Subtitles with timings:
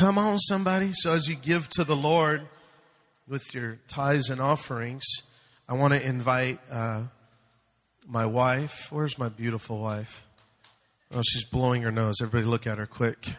[0.00, 0.92] Come on, somebody.
[0.94, 2.48] So as you give to the Lord
[3.28, 5.04] with your tithes and offerings,
[5.68, 7.02] I want to invite uh,
[8.08, 8.90] my wife.
[8.90, 10.26] Where's my beautiful wife?
[11.12, 12.22] Oh, she's blowing her nose.
[12.22, 13.34] Everybody look at her quick.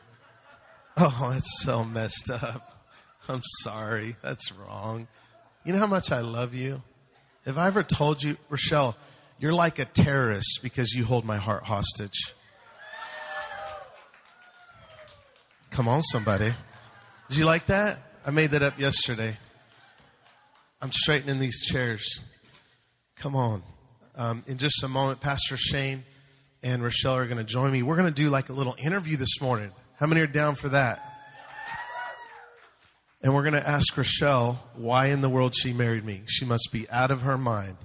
[0.97, 2.85] Oh, that's so messed up.
[3.27, 4.15] I'm sorry.
[4.21, 5.07] That's wrong.
[5.65, 6.83] You know how much I love you?
[7.45, 8.95] Have I ever told you, Rochelle,
[9.39, 12.35] you're like a terrorist because you hold my heart hostage?
[15.71, 16.53] Come on, somebody.
[17.29, 17.97] Did you like that?
[18.25, 19.37] I made that up yesterday.
[20.81, 22.25] I'm straightening these chairs.
[23.15, 23.63] Come on.
[24.15, 26.03] Um, in just a moment, Pastor Shane
[26.61, 27.83] and Rochelle are going to join me.
[27.83, 29.71] We're going to do like a little interview this morning.
[29.97, 31.01] How many are down for that?
[33.23, 36.23] And we're going to ask Rochelle why in the world she married me.
[36.25, 37.77] She must be out of her mind.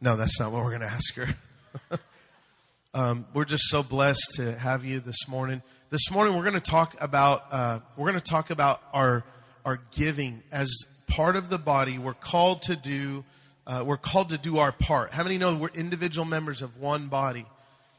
[0.00, 1.98] No, that's not what we're going to ask her.
[2.94, 5.60] um, we're just so blessed to have you this morning.
[5.92, 9.24] This morning we're going to talk about uh, we're going to talk about our
[9.62, 10.74] our giving as
[11.06, 11.98] part of the body.
[11.98, 13.26] We're called to do
[13.66, 15.12] uh, we're called to do our part.
[15.12, 17.44] How many know we're individual members of one body?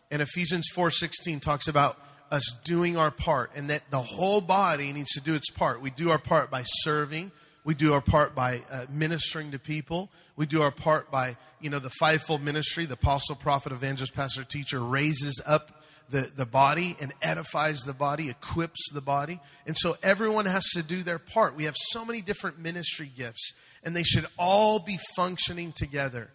[0.09, 1.99] And Ephesians four sixteen talks about
[2.31, 5.79] us doing our part and that the whole body needs to do its part.
[5.79, 7.31] We do our part by serving.
[7.63, 10.09] We do our part by uh, ministering to people.
[10.35, 14.43] We do our part by, you know, the fivefold ministry, the apostle, prophet, evangelist, pastor,
[14.43, 15.82] teacher raises up
[16.13, 19.39] the, the body and edifies the body, equips the body.
[19.65, 21.55] And so everyone has to do their part.
[21.55, 26.29] We have so many different ministry gifts and they should all be functioning together.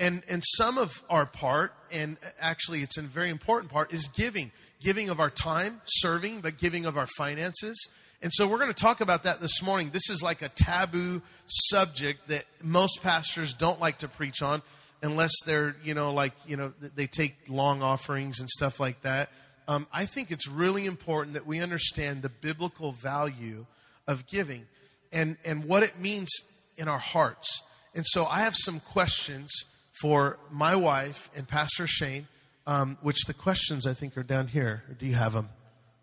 [0.00, 4.50] And, and some of our part, and actually it's a very important part, is giving
[4.80, 7.88] giving of our time, serving, but giving of our finances.
[8.22, 9.90] And so we're going to talk about that this morning.
[9.92, 14.62] This is like a taboo subject that most pastors don't like to preach on
[15.02, 19.30] unless they're, you know, like, you know, they take long offerings and stuff like that.
[19.66, 23.66] Um, I think it's really important that we understand the biblical value
[24.06, 24.66] of giving
[25.12, 26.30] and, and what it means
[26.76, 27.62] in our hearts.
[27.94, 29.52] And so I have some questions
[30.00, 32.26] for my wife and Pastor Shane
[32.68, 34.84] um, which the questions I think are down here.
[34.88, 35.48] Or do you have them?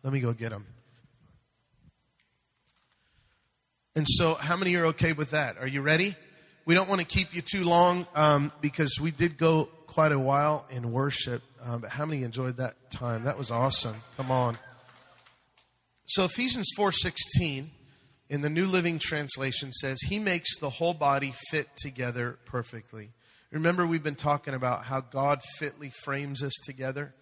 [0.04, 0.66] Let me go get them.
[3.96, 5.58] And so, how many are okay with that?
[5.60, 6.18] Are you ready?
[6.66, 10.20] We don't want to keep you too long um, because we did go quite a
[10.20, 11.44] while in worship.
[11.62, 13.24] Um, but how many enjoyed that time?
[13.26, 13.96] That was awesome.
[14.18, 14.58] Come on.
[16.06, 17.72] So Ephesians four sixteen
[18.30, 23.12] in the New Living Translation says, "He makes the whole body fit together perfectly."
[23.52, 27.14] Remember, we've been talking about how God fitly frames us together,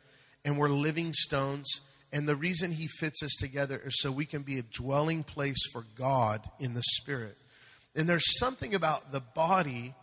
[0.46, 1.81] and we're living stones.
[2.12, 5.62] And the reason He fits us together is so we can be a dwelling place
[5.72, 7.38] for God in the Spirit.
[7.96, 9.94] And there's something about the body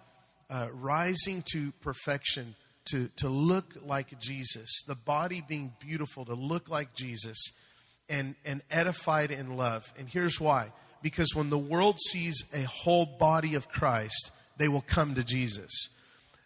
[0.49, 2.55] uh, rising to perfection,
[2.91, 7.53] to, to look like Jesus, the body being beautiful, to look like Jesus,
[8.09, 9.93] and, and edified in love.
[9.99, 14.83] And here's why because when the world sees a whole body of Christ, they will
[14.83, 15.89] come to Jesus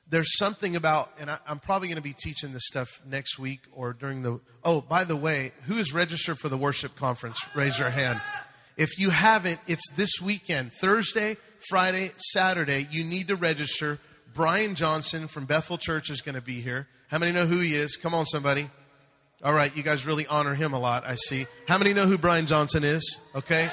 [0.09, 3.61] there's something about, and I, am probably going to be teaching this stuff next week
[3.72, 4.41] or during the.
[4.62, 7.44] Oh, by the way, who is registered for the worship conference?
[7.55, 8.21] Raise your hand.
[8.76, 11.36] If you haven't, it's this weekend, Thursday,
[11.68, 12.88] Friday, Saturday.
[12.90, 13.98] You need to register.
[14.34, 16.88] Brian Johnson from Bethel Church is going to be here.
[17.08, 17.96] How many know who he is?
[17.96, 18.68] Come on, somebody.
[19.44, 21.46] All right, you guys really honor him a lot, I see.
[21.68, 23.20] How many know who Brian Johnson is?
[23.34, 23.70] Okay.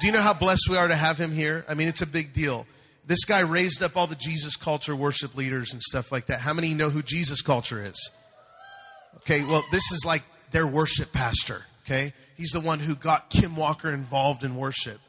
[0.00, 1.64] Do you know how blessed we are to have him here?
[1.68, 2.66] I mean, it's a big deal.
[3.06, 6.40] This guy raised up all the Jesus culture worship leaders and stuff like that.
[6.40, 8.10] How many know who Jesus culture is?
[9.18, 11.64] Okay, well, this is like their worship pastor.
[11.90, 15.00] Okay, he's the one who got Kim Walker involved in worship.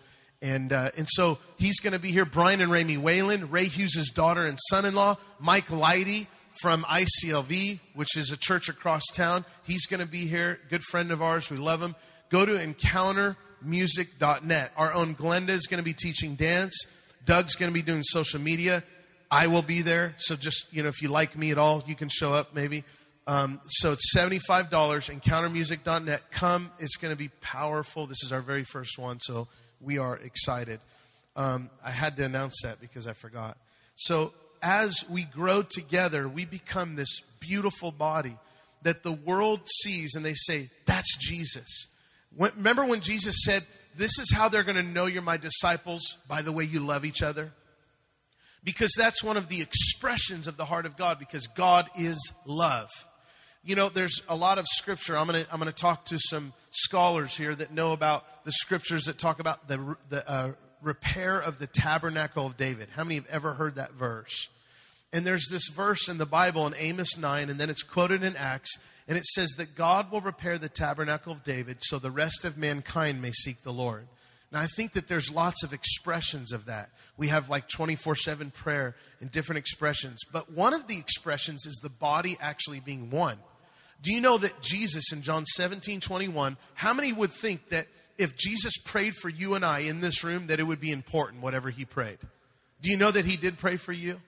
[0.41, 2.25] And, uh, and so he's going to be here.
[2.25, 6.25] Brian and Ramey Whalen, Ray Hughes' daughter and son in law, Mike Lighty
[6.59, 9.45] from ICLV, which is a church across town.
[9.61, 10.59] He's going to be here.
[10.71, 11.51] Good friend of ours.
[11.51, 11.95] We love him.
[12.29, 14.71] Go to encountermusic.net.
[14.75, 16.87] Our own Glenda is going to be teaching dance.
[17.25, 18.83] Doug's going to be doing social media.
[19.29, 20.15] I will be there.
[20.17, 22.85] So just, you know, if you like me at all, you can show up maybe.
[23.27, 26.31] Um, so it's $75, encountermusic.net.
[26.31, 26.71] Come.
[26.79, 28.07] It's going to be powerful.
[28.07, 29.47] This is our very first one, so
[29.79, 30.79] we are excited.
[31.35, 33.57] Um, I had to announce that because I forgot.
[33.95, 38.37] So as we grow together, we become this beautiful body
[38.83, 41.87] that the world sees and they say, that's Jesus.
[42.35, 43.63] When, remember when Jesus said,
[43.95, 47.05] this is how they're going to know you're my disciples by the way you love
[47.05, 47.51] each other.
[48.63, 52.89] Because that's one of the expressions of the heart of God, because God is love.
[53.63, 55.15] You know, there's a lot of scripture.
[55.15, 59.03] I'm going to I'm to talk to some scholars here that know about the scriptures
[59.05, 62.87] that talk about the, the uh, repair of the tabernacle of David.
[62.95, 64.49] How many have ever heard that verse?
[65.13, 68.35] And there's this verse in the Bible in Amos 9, and then it's quoted in
[68.35, 72.45] Acts, and it says that God will repair the tabernacle of David so the rest
[72.45, 74.07] of mankind may seek the Lord.
[74.51, 76.89] Now, I think that there's lots of expressions of that.
[77.17, 80.21] We have like 24 7 prayer and different expressions.
[80.31, 83.37] But one of the expressions is the body actually being one.
[84.01, 87.87] Do you know that Jesus in John 17 21, how many would think that
[88.17, 91.41] if Jesus prayed for you and I in this room, that it would be important,
[91.41, 92.17] whatever he prayed?
[92.81, 94.19] Do you know that he did pray for you?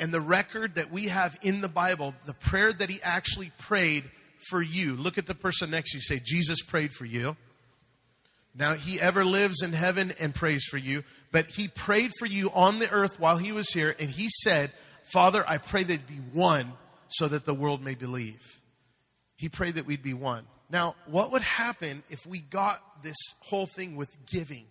[0.00, 4.04] And the record that we have in the Bible, the prayer that he actually prayed
[4.48, 4.94] for you.
[4.94, 6.02] Look at the person next to you.
[6.02, 7.36] Say, Jesus prayed for you.
[8.56, 11.02] Now, he ever lives in heaven and prays for you,
[11.32, 14.70] but he prayed for you on the earth while he was here, and he said,
[15.12, 16.72] Father, I pray that they'd be one
[17.08, 18.40] so that the world may believe.
[19.36, 20.46] He prayed that we'd be one.
[20.70, 24.64] Now, what would happen if we got this whole thing with giving?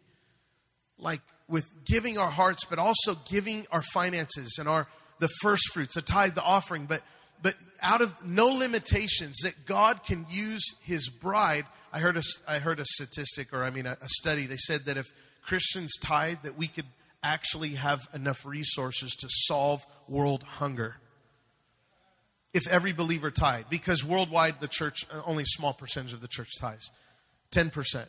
[0.97, 4.87] Like with giving our hearts, but also giving our finances and our
[5.19, 7.01] the first fruits, the tithe, the offering, but
[7.41, 11.65] but out of no limitations that God can use his bride.
[11.91, 14.45] I heard a, I heard a statistic or I mean a, a study.
[14.45, 15.07] They said that if
[15.43, 16.85] Christians tithe that we could
[17.21, 20.95] actually have enough resources to solve world hunger.
[22.53, 26.49] If every believer tithe, because worldwide the church, only a small percentage of the church
[26.59, 26.91] ties,
[27.51, 28.05] 10%.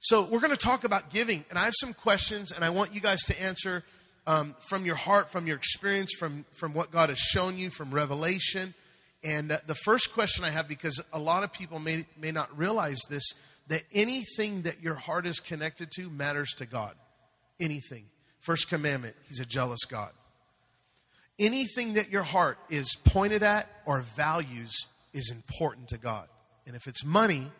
[0.00, 2.94] So we're going to talk about giving, and I have some questions, and I want
[2.94, 3.84] you guys to answer
[4.26, 7.90] um, from your heart, from your experience, from, from what God has shown you, from
[7.90, 8.74] revelation.
[9.22, 12.56] And uh, the first question I have, because a lot of people may, may not
[12.56, 13.24] realize this,
[13.68, 16.94] that anything that your heart is connected to matters to God.
[17.58, 18.06] Anything.
[18.40, 20.12] First commandment, He's a jealous God.
[21.40, 26.28] Anything that your heart is pointed at or values is important to God.
[26.66, 27.50] And if it's money,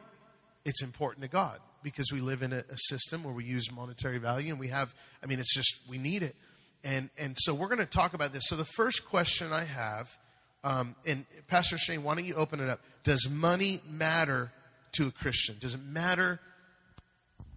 [0.64, 4.18] it's important to God because we live in a, a system where we use monetary
[4.18, 6.36] value and we have, I mean, it's just, we need it.
[6.84, 8.44] And, and so we're going to talk about this.
[8.46, 10.16] So the first question I have,
[10.62, 12.80] um, and Pastor Shane, why don't you open it up?
[13.02, 14.52] Does money matter
[14.92, 15.56] to a Christian?
[15.58, 16.38] Does it matter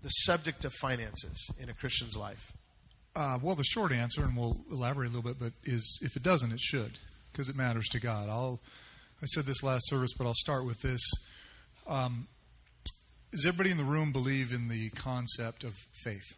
[0.01, 2.53] the subject of finances in a Christian's life?
[3.15, 6.24] Uh, well, the short answer, and we'll elaborate a little bit, but is if it
[6.24, 6.98] doesn't, it should,
[7.31, 8.27] because it matters to God.
[8.27, 8.60] I'll,
[9.21, 11.01] I said this last service, but I'll start with this.
[11.86, 12.27] Um,
[13.31, 16.36] does everybody in the room believe in the concept of faith?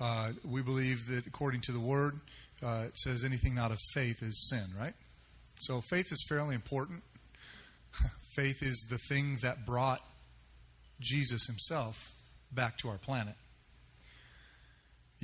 [0.00, 2.18] Uh, we believe that according to the Word,
[2.64, 4.94] uh, it says anything not of faith is sin, right?
[5.60, 7.02] So faith is fairly important.
[8.34, 10.00] faith is the thing that brought
[11.00, 12.12] Jesus himself
[12.50, 13.34] back to our planet.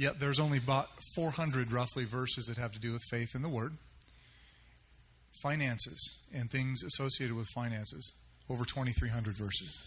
[0.00, 3.50] Yet there's only about 400 roughly verses that have to do with faith in the
[3.50, 3.74] Word.
[5.42, 8.14] Finances and things associated with finances,
[8.48, 9.82] over 2,300 verses.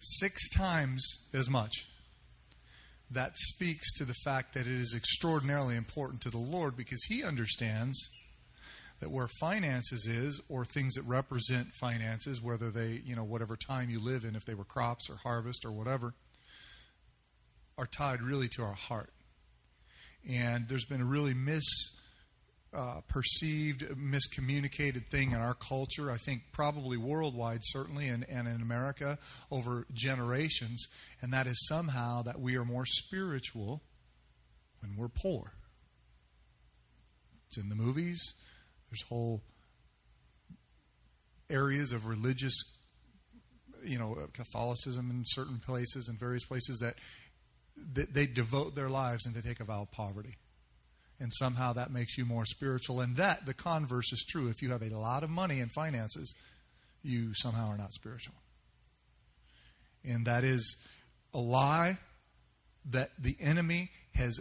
[0.00, 1.86] Six times as much
[3.10, 7.24] that speaks to the fact that it is extraordinarily important to the Lord because He
[7.24, 8.10] understands
[9.00, 13.88] that where finances is, or things that represent finances, whether they, you know, whatever time
[13.88, 16.12] you live in, if they were crops or harvest or whatever,
[17.78, 19.10] are tied really to our heart.
[20.28, 21.92] And there's been a really misperceived,
[22.74, 29.18] uh, miscommunicated thing in our culture, I think probably worldwide, certainly, and, and in America
[29.50, 30.88] over generations,
[31.22, 33.80] and that is somehow that we are more spiritual
[34.82, 35.52] when we're poor.
[37.46, 38.34] It's in the movies,
[38.90, 39.40] there's whole
[41.48, 42.62] areas of religious
[43.84, 46.96] you know catholicism in certain places and various places that,
[47.94, 50.36] that they devote their lives and they take a vow of poverty
[51.20, 53.00] and somehow that makes you more spiritual.
[53.00, 54.48] And that, the converse is true.
[54.48, 56.34] If you have a lot of money and finances,
[57.02, 58.34] you somehow are not spiritual.
[60.04, 60.76] And that is
[61.34, 61.98] a lie
[62.90, 64.40] that the enemy has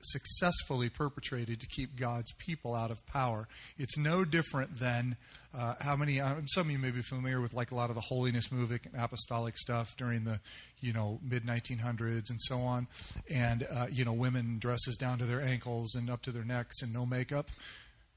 [0.00, 3.48] successfully perpetrated to keep God's people out of power.
[3.78, 5.16] It's no different than
[5.56, 6.20] uh, how many.
[6.20, 8.86] Uh, some of you may be familiar with like a lot of the holiness movement
[8.92, 10.40] and apostolic stuff during the
[10.80, 12.86] you know mid 1900s and so on,
[13.30, 16.82] and uh, you know women dresses down to their ankles and up to their necks
[16.82, 17.48] and no makeup.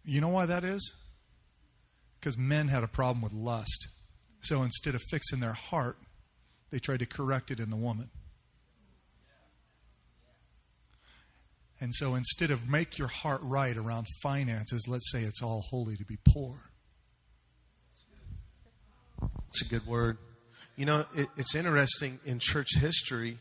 [0.06, 0.94] You know why that is?
[2.20, 3.88] Because men had a problem with lust.
[4.42, 5.98] So instead of fixing their heart,
[6.72, 8.10] they tried to correct it in the woman.
[11.82, 15.96] And so instead of make your heart right around finances, let's say it's all holy
[15.96, 16.56] to be poor.
[19.50, 20.18] It's a good word.
[20.76, 23.38] You know, it, it's interesting in church history,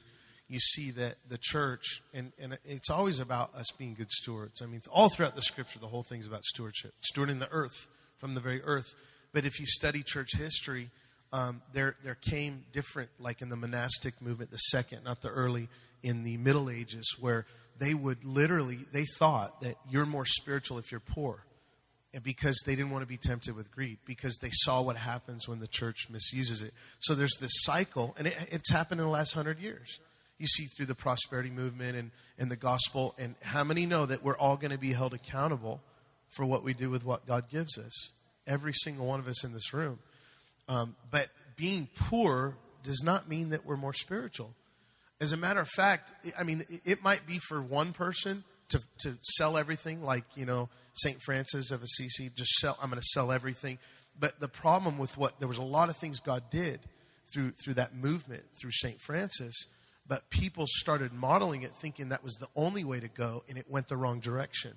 [0.48, 4.62] you see that the church, and, and it's always about us being good stewards.
[4.62, 8.34] I mean, all throughout the scripture, the whole thing's about stewardship, stewarding the earth from
[8.34, 8.94] the very earth.
[9.32, 10.90] But if you study church history,
[11.32, 15.68] um, there, there came different, like in the monastic movement, the second, not the early,
[16.02, 17.44] in the Middle Ages, where
[17.78, 21.44] they would literally, they thought that you're more spiritual if you're poor.
[22.14, 25.46] and because they didn't want to be tempted with greed, because they saw what happens
[25.46, 26.72] when the church misuses it.
[27.00, 30.00] So there's this cycle, and it, it's happened in the last hundred years.
[30.38, 34.22] You see through the prosperity movement and, and the gospel, and how many know that
[34.22, 35.80] we're all going to be held accountable
[36.30, 38.12] for what we do with what God gives us?
[38.46, 39.98] Every single one of us in this room.
[40.68, 44.54] Um, but being poor does not mean that we're more spiritual.
[45.20, 49.16] As a matter of fact, I mean, it might be for one person to, to
[49.22, 51.20] sell everything, like, you know, St.
[51.22, 53.78] Francis of Assisi, just sell, I'm going to sell everything.
[54.18, 56.80] But the problem with what, there was a lot of things God did
[57.32, 59.00] through, through that movement, through St.
[59.00, 59.54] Francis,
[60.06, 63.68] but people started modeling it thinking that was the only way to go, and it
[63.68, 64.74] went the wrong direction.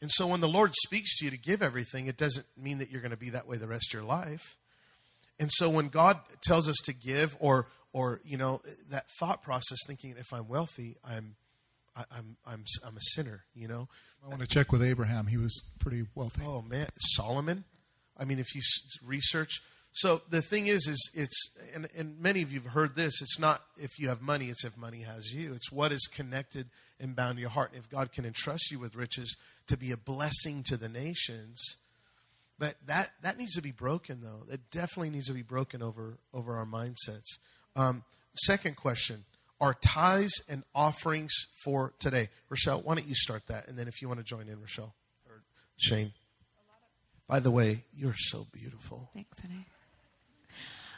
[0.00, 2.90] And so when the Lord speaks to you to give everything, it doesn't mean that
[2.90, 4.56] you're going to be that way the rest of your life.
[5.38, 9.78] And so when God tells us to give, or or you know that thought process,
[9.86, 11.36] thinking if I'm wealthy, I'm
[11.96, 13.44] I, I'm I'm I'm a sinner.
[13.54, 13.88] You know.
[14.24, 15.26] I want to check with Abraham.
[15.26, 16.42] He was pretty wealthy.
[16.44, 17.64] Oh man, Solomon.
[18.18, 18.62] I mean, if you
[19.04, 19.60] research.
[19.94, 23.20] So the thing is, is it's and, and many of you have heard this.
[23.20, 25.52] It's not if you have money; it's if money has you.
[25.52, 26.68] It's what is connected
[26.98, 27.72] and bound to your heart.
[27.74, 31.76] If God can entrust you with riches to be a blessing to the nations,
[32.58, 34.46] but that that needs to be broken, though.
[34.50, 37.38] It definitely needs to be broken over over our mindsets.
[37.76, 39.24] Um, second question:
[39.60, 41.32] Are tithes and offerings
[41.64, 42.28] for today?
[42.48, 44.94] Rochelle, why don't you start that, and then if you want to join in, Rochelle
[45.28, 45.42] or
[45.76, 46.12] Shane.
[47.28, 49.08] By the way, you're so beautiful.
[49.14, 49.64] Thanks, honey.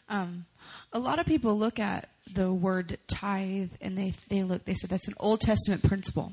[0.08, 0.46] Um,
[0.92, 4.90] a lot of people look at the word tithe and they they look they said
[4.90, 6.32] that's an Old Testament principle,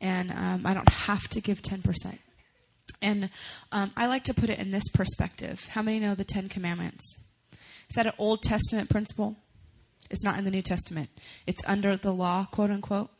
[0.00, 2.20] and um, I don't have to give ten percent.
[3.02, 3.30] And
[3.72, 5.66] um, I like to put it in this perspective.
[5.72, 7.18] How many know the Ten Commandments?
[7.52, 9.36] Is that an Old Testament principle?
[10.10, 11.10] It's not in the New Testament.
[11.46, 13.10] It's under the law, quote unquote.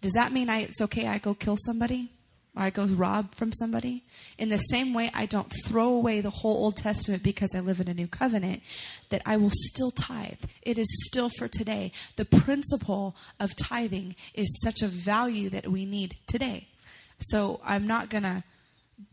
[0.00, 2.10] Does that mean I, it's okay I go kill somebody?
[2.54, 4.04] Or I go rob from somebody?
[4.36, 7.80] In the same way, I don't throw away the whole Old Testament because I live
[7.80, 8.62] in a new covenant,
[9.08, 10.44] that I will still tithe.
[10.60, 11.92] It is still for today.
[12.16, 16.68] The principle of tithing is such a value that we need today.
[17.20, 18.44] So I'm not going to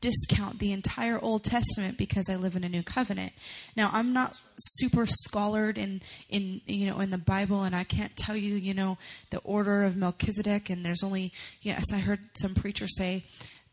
[0.02, 3.34] discount the entire Old Testament because I live in a new covenant.
[3.76, 8.16] Now, I'm not super scholared in in you know in the Bible, and I can't
[8.16, 8.98] tell you you know
[9.30, 10.70] the order of Melchizedek.
[10.70, 11.32] And there's only
[11.62, 13.26] yes, I heard some preacher say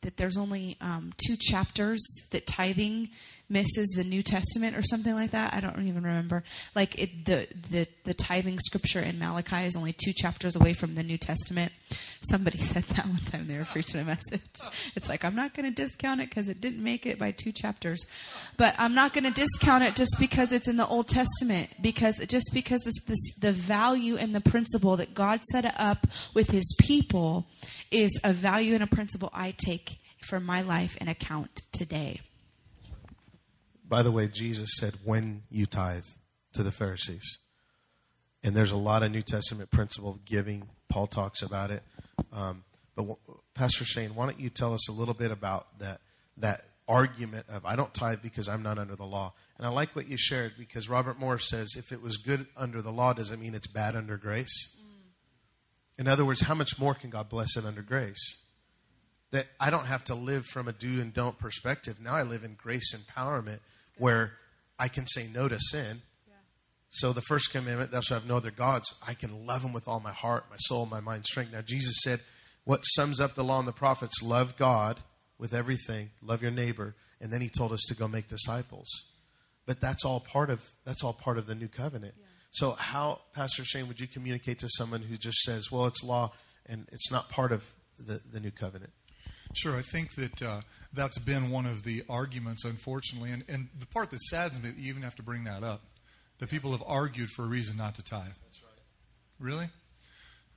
[0.03, 3.11] that there's only um, two chapters that tithing
[3.49, 5.55] misses the New Testament or something like that.
[5.55, 6.43] I don't even remember.
[6.75, 10.95] Like it, the the the tithing scripture in Malachi is only two chapters away from
[10.95, 11.73] the New Testament.
[12.29, 14.41] Somebody said that one time they were preaching a message.
[14.95, 17.53] It's like I'm not going to discount it because it didn't make it by two
[17.53, 18.05] chapters,
[18.57, 21.71] but I'm not going to discount it just because it's in the Old Testament.
[21.81, 26.51] Because just because it's this, the value and the principle that God set up with
[26.51, 27.47] His people
[27.91, 32.21] is a value and a principle I take for my life and account today.
[33.89, 36.05] By the way, Jesus said, when you tithe
[36.55, 37.39] to the Pharisees.
[38.43, 40.69] And there's a lot of New Testament principle of giving.
[40.89, 41.83] Paul talks about it.
[42.33, 42.65] Um,
[42.95, 43.19] but w-
[43.55, 46.01] Pastor Shane, why don't you tell us a little bit about that,
[46.39, 49.33] that argument of I don't tithe because I'm not under the law.
[49.59, 52.83] And I like what you shared because Robert Morris says if it was good under
[52.83, 54.77] the law, does it mean it's bad under grace?
[54.81, 56.01] Mm.
[56.03, 58.37] In other words, how much more can God bless it under grace?
[59.33, 61.99] That I don't have to live from a do and don't perspective.
[62.01, 63.59] Now I live in grace empowerment
[63.99, 64.33] where
[64.79, 66.03] I can say no to sin.
[66.89, 68.95] So the first commandment, thou shalt have no other gods.
[69.07, 71.53] I can love them with all my heart, my soul, my mind, strength.
[71.53, 72.21] Now Jesus said,
[72.65, 74.23] what sums up the law and the prophets?
[74.23, 75.01] Love God
[75.39, 78.89] with everything, love your neighbor, and then he told us to go make disciples.
[79.67, 82.15] But that's all part of that's all part of the new covenant.
[82.19, 82.27] Yeah.
[82.51, 86.33] So how, Pastor Shane, would you communicate to someone who just says, "Well, it's law
[86.67, 88.93] and it's not part of the, the new covenant"?
[89.55, 90.61] Sure, I think that uh,
[90.93, 94.91] that's been one of the arguments, unfortunately, and, and the part that saddens me, you
[94.91, 95.83] even have to bring that up,
[96.39, 98.25] that people have argued for a reason not to tithe.
[98.27, 98.83] That's right.
[99.39, 99.69] Really?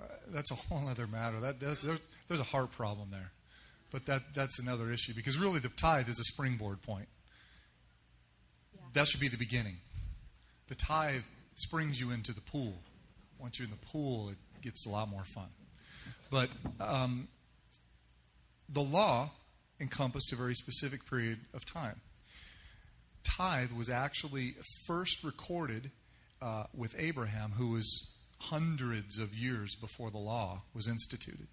[0.02, 1.40] Uh, that's a whole other matter.
[1.40, 1.80] That there's,
[2.28, 3.32] there's a heart problem there,
[3.92, 7.08] but that that's another issue because really the tithe is a springboard point.
[8.74, 8.82] Yeah.
[8.94, 9.78] That should be the beginning.
[10.68, 11.24] The tithe
[11.56, 12.74] springs you into the pool.
[13.40, 15.48] Once you're in the pool, it gets a lot more fun.
[16.30, 17.28] But um,
[18.72, 19.32] the law
[19.80, 22.02] encompassed a very specific period of time.
[23.24, 24.56] Tithe was actually
[24.88, 25.92] first recorded
[26.42, 28.10] uh, with Abraham, who was
[28.40, 31.48] hundreds of years before the law was instituted.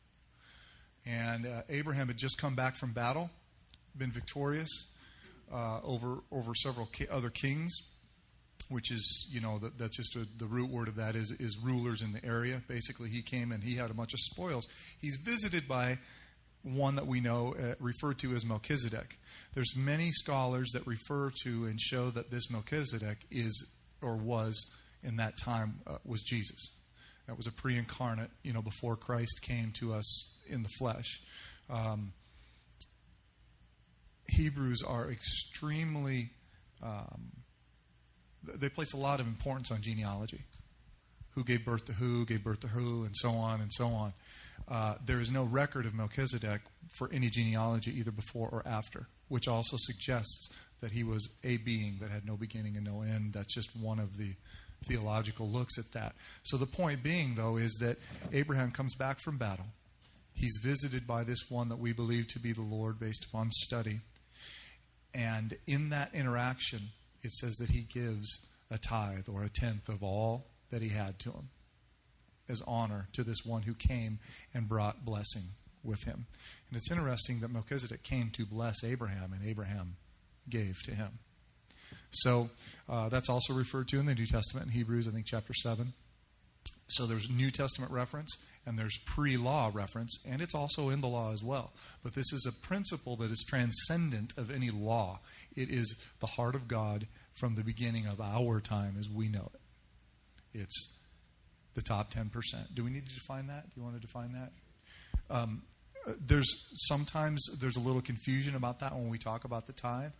[1.04, 3.30] And uh, Abraham had just come back from battle,
[3.96, 4.68] been victorious
[5.52, 7.72] uh, over over several ki- other kings,
[8.68, 11.56] which is you know that, that's just a, the root word of that is is
[11.58, 12.62] rulers in the area.
[12.66, 14.66] Basically, he came and he had a bunch of spoils.
[14.98, 15.98] He's visited by
[16.74, 19.18] one that we know uh, referred to as Melchizedek.
[19.54, 23.70] There's many scholars that refer to and show that this Melchizedek is
[24.02, 24.66] or was
[25.02, 26.72] in that time uh, was Jesus.
[27.28, 31.20] That was a pre-incarnate, you know, before Christ came to us in the flesh.
[31.70, 32.12] Um,
[34.28, 36.30] Hebrews are extremely,
[36.82, 37.32] um,
[38.42, 40.44] they place a lot of importance on genealogy.
[41.34, 44.14] Who gave birth to who, gave birth to who, and so on and so on.
[44.68, 46.60] Uh, there is no record of Melchizedek
[46.96, 51.98] for any genealogy either before or after, which also suggests that he was a being
[52.00, 53.32] that had no beginning and no end.
[53.32, 54.34] That's just one of the
[54.84, 56.14] theological looks at that.
[56.42, 57.98] So the point being, though, is that
[58.32, 59.66] Abraham comes back from battle.
[60.34, 64.00] He's visited by this one that we believe to be the Lord based upon study.
[65.14, 66.90] And in that interaction,
[67.22, 71.18] it says that he gives a tithe or a tenth of all that he had
[71.20, 71.48] to him
[72.48, 74.18] as honor to this one who came
[74.54, 75.44] and brought blessing
[75.82, 76.26] with him.
[76.68, 79.96] And it's interesting that Melchizedek came to bless Abraham, and Abraham
[80.48, 81.18] gave to him.
[82.10, 82.50] So
[82.88, 85.92] uh, that's also referred to in the New Testament in Hebrews, I think, chapter 7.
[86.88, 88.36] So there's New Testament reference
[88.66, 91.72] and there's pre law reference, and it's also in the law as well.
[92.02, 95.20] But this is a principle that is transcendent of any law.
[95.54, 99.50] It is the heart of God from the beginning of our time as we know
[99.54, 100.60] it.
[100.60, 100.94] It's
[101.76, 102.74] the top 10%.
[102.74, 103.64] Do we need to define that?
[103.66, 104.50] Do you want to define that?
[105.30, 105.62] Um,
[106.26, 110.12] there's sometimes there's a little confusion about that when we talk about the tithe.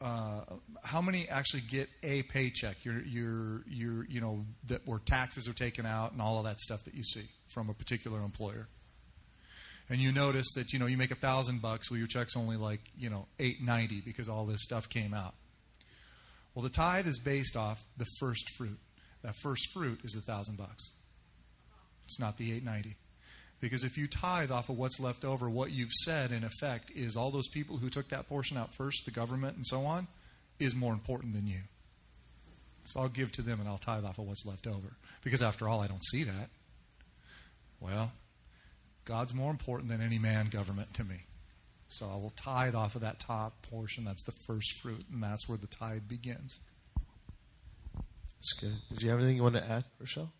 [0.00, 0.40] Uh,
[0.82, 2.84] how many actually get a paycheck?
[2.84, 6.58] Your, your, your, you know, that where taxes are taken out and all of that
[6.58, 8.66] stuff that you see from a particular employer.
[9.90, 12.56] And you notice that you know you make a thousand bucks, well your check's only
[12.56, 15.34] like you know eight ninety because all this stuff came out.
[16.54, 18.78] Well, the tithe is based off the first fruit.
[19.22, 20.90] That first fruit is a thousand bucks.
[22.10, 22.96] It's not the eight ninety.
[23.60, 27.16] Because if you tithe off of what's left over, what you've said, in effect, is
[27.16, 30.08] all those people who took that portion out first, the government and so on,
[30.58, 31.60] is more important than you.
[32.84, 34.96] So I'll give to them and I'll tithe off of what's left over.
[35.22, 36.48] Because after all, I don't see that.
[37.78, 38.12] Well,
[39.04, 41.26] God's more important than any man government to me.
[41.88, 44.04] So I will tithe off of that top portion.
[44.04, 46.58] That's the first fruit, and that's where the tithe begins.
[47.94, 48.74] That's good.
[48.88, 50.32] Did you have anything you want to add, Rochelle?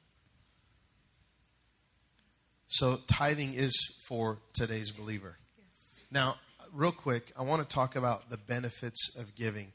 [2.70, 3.74] So tithing is
[4.06, 5.36] for today's believer.
[5.58, 6.04] Yes.
[6.12, 6.36] Now,
[6.72, 9.72] real quick, I want to talk about the benefits of giving,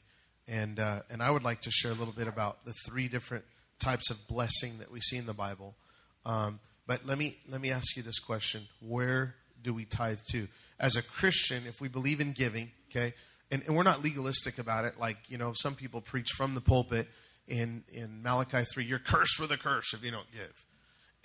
[0.48, 3.44] and uh, and I would like to share a little bit about the three different
[3.78, 5.74] types of blessing that we see in the Bible.
[6.24, 10.48] Um, but let me let me ask you this question: Where do we tithe to?
[10.80, 13.12] As a Christian, if we believe in giving, okay,
[13.50, 16.62] and, and we're not legalistic about it, like you know some people preach from the
[16.62, 17.08] pulpit
[17.46, 20.64] in in Malachi three, you're cursed with a curse if you don't give.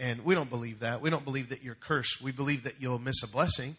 [0.01, 0.99] And we don't believe that.
[0.99, 2.23] We don't believe that you're cursed.
[2.23, 3.75] We believe that you'll miss a blessing.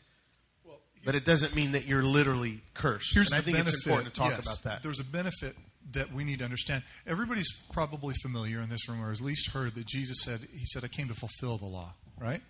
[0.64, 3.12] Well, but it doesn't mean that you're literally cursed.
[3.12, 3.74] Here's and I think benefit.
[3.74, 4.82] it's important to talk yes, about that.
[4.84, 5.56] There's a benefit
[5.90, 6.84] that we need to understand.
[7.08, 10.84] Everybody's probably familiar in this room, or at least heard that Jesus said, He said,
[10.84, 12.40] I came to fulfill the law, right?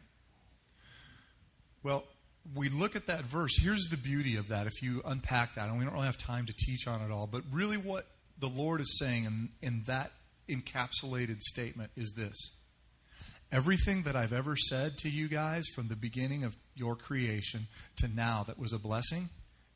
[1.83, 2.05] Well,
[2.55, 3.59] we look at that verse.
[3.59, 6.45] Here's the beauty of that if you unpack that, and we don't really have time
[6.45, 8.05] to teach on it all, but really what
[8.39, 10.13] the Lord is saying in, in that
[10.47, 12.59] encapsulated statement is this
[13.53, 17.67] Everything that I've ever said to you guys from the beginning of your creation
[17.99, 19.29] to now that was a blessing,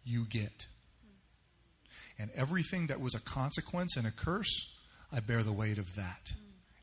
[0.02, 0.66] you get.
[2.18, 4.74] And everything that was a consequence and a curse,
[5.12, 6.32] I bear the weight of that.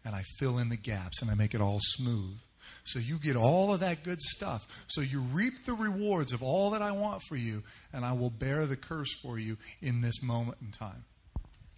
[0.05, 2.37] And I fill in the gaps and I make it all smooth.
[2.83, 4.67] So you get all of that good stuff.
[4.87, 8.29] So you reap the rewards of all that I want for you, and I will
[8.29, 11.05] bear the curse for you in this moment in time.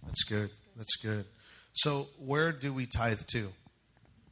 [0.04, 0.50] That's good.
[0.76, 1.24] That's good.
[1.72, 3.50] So, where do we tithe to?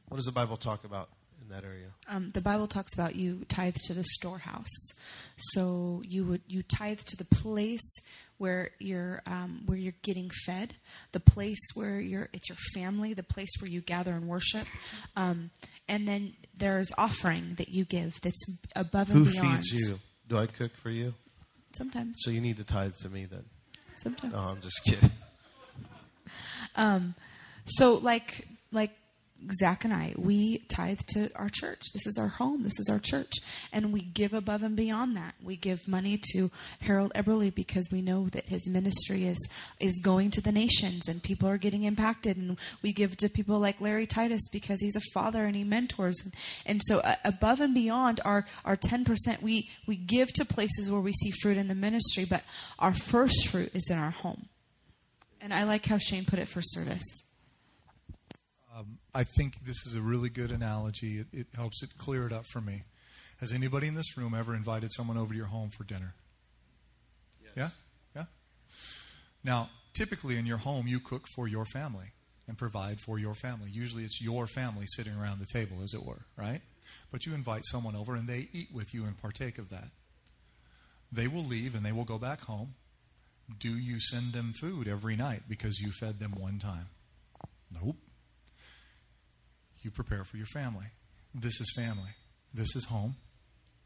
[0.07, 1.09] What does the Bible talk about
[1.41, 1.87] in that area?
[2.07, 4.91] Um, the Bible talks about you tithe to the storehouse.
[5.37, 7.81] So you would you tithe to the place
[8.37, 10.75] where you're um, where you're getting fed,
[11.11, 14.67] the place where you're it's your family, the place where you gather and worship,
[15.15, 15.49] um,
[15.87, 19.57] and then there's offering that you give that's above and Who beyond.
[19.57, 19.99] feeds you?
[20.27, 21.13] Do I cook for you?
[21.75, 22.15] Sometimes.
[22.19, 23.43] So you need to tithe to me then.
[23.95, 24.33] Sometimes.
[24.33, 25.09] No, I'm just kidding.
[26.77, 27.15] Um,
[27.65, 28.91] so like like
[29.53, 31.81] Zach and I, we tithe to our church.
[31.93, 32.63] This is our home.
[32.63, 33.33] This is our church.
[33.71, 35.35] And we give above and beyond that.
[35.43, 39.37] We give money to Harold Eberle because we know that his ministry is,
[39.79, 42.37] is going to the nations and people are getting impacted.
[42.37, 46.21] And we give to people like Larry Titus because he's a father and he mentors.
[46.23, 46.33] And,
[46.65, 51.01] and so uh, above and beyond our, our 10%, we, we give to places where
[51.01, 52.43] we see fruit in the ministry, but
[52.79, 54.47] our first fruit is in our home.
[55.41, 57.24] And I like how Shane put it for service.
[59.15, 61.19] I think this is a really good analogy.
[61.19, 62.83] It, it, helps it clear it up for me.
[63.39, 66.13] Has anybody in this room ever invited someone over to your home for dinner?
[67.55, 67.69] Yeah?
[68.13, 68.25] Yeah?
[69.41, 72.07] Now, typically in your home, you cook for your family
[72.45, 73.69] and provide for your family.
[73.71, 76.59] Usually it's your family sitting around the table, as it were, right?
[77.09, 79.87] But you invite someone over and they eat with you and partake of that.
[81.09, 82.75] They will leave and they will go back home.
[83.59, 86.87] Do you send them food every night because you fed them one time?
[87.71, 87.95] Nope.
[89.85, 90.87] You prepare for your family.
[91.31, 92.09] This is family.
[92.51, 93.17] This is home.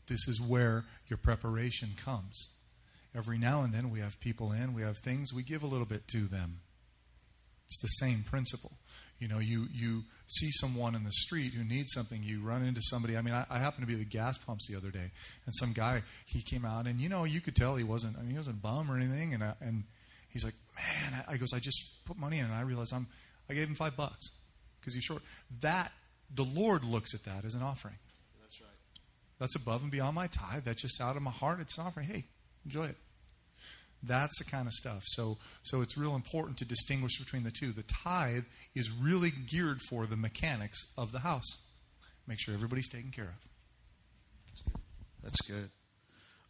[0.07, 2.51] This is where your preparation comes.
[3.13, 5.85] Every now and then we have people in, we have things, we give a little
[5.85, 6.61] bit to them.
[7.65, 8.71] It's the same principle.
[9.19, 12.81] You know, you, you see someone in the street who needs something, you run into
[12.81, 13.17] somebody.
[13.17, 15.11] I mean, I, I happened to be at the gas pumps the other day,
[15.45, 18.21] and some guy, he came out, and you know, you could tell he wasn't, I
[18.21, 19.83] mean, he wasn't a bum or anything, and, I, and
[20.29, 23.07] he's like, man, I, I goes, I just put money in, and I realized I'm,
[23.49, 24.29] I gave him five bucks
[24.79, 25.21] because he's short.
[25.61, 25.91] That,
[26.33, 27.95] the Lord looks at that as an offering.
[28.41, 28.69] That's right.
[29.39, 30.63] That's above and beyond my tithe.
[30.63, 31.59] That's just out of my heart.
[31.59, 32.07] It's an offering.
[32.07, 32.25] Hey,
[32.65, 32.97] enjoy it.
[34.01, 35.03] That's the kind of stuff.
[35.05, 37.71] So, so it's real important to distinguish between the two.
[37.71, 41.57] The tithe is really geared for the mechanics of the house.
[42.25, 44.73] Make sure everybody's taken care of.
[45.21, 45.69] That's good.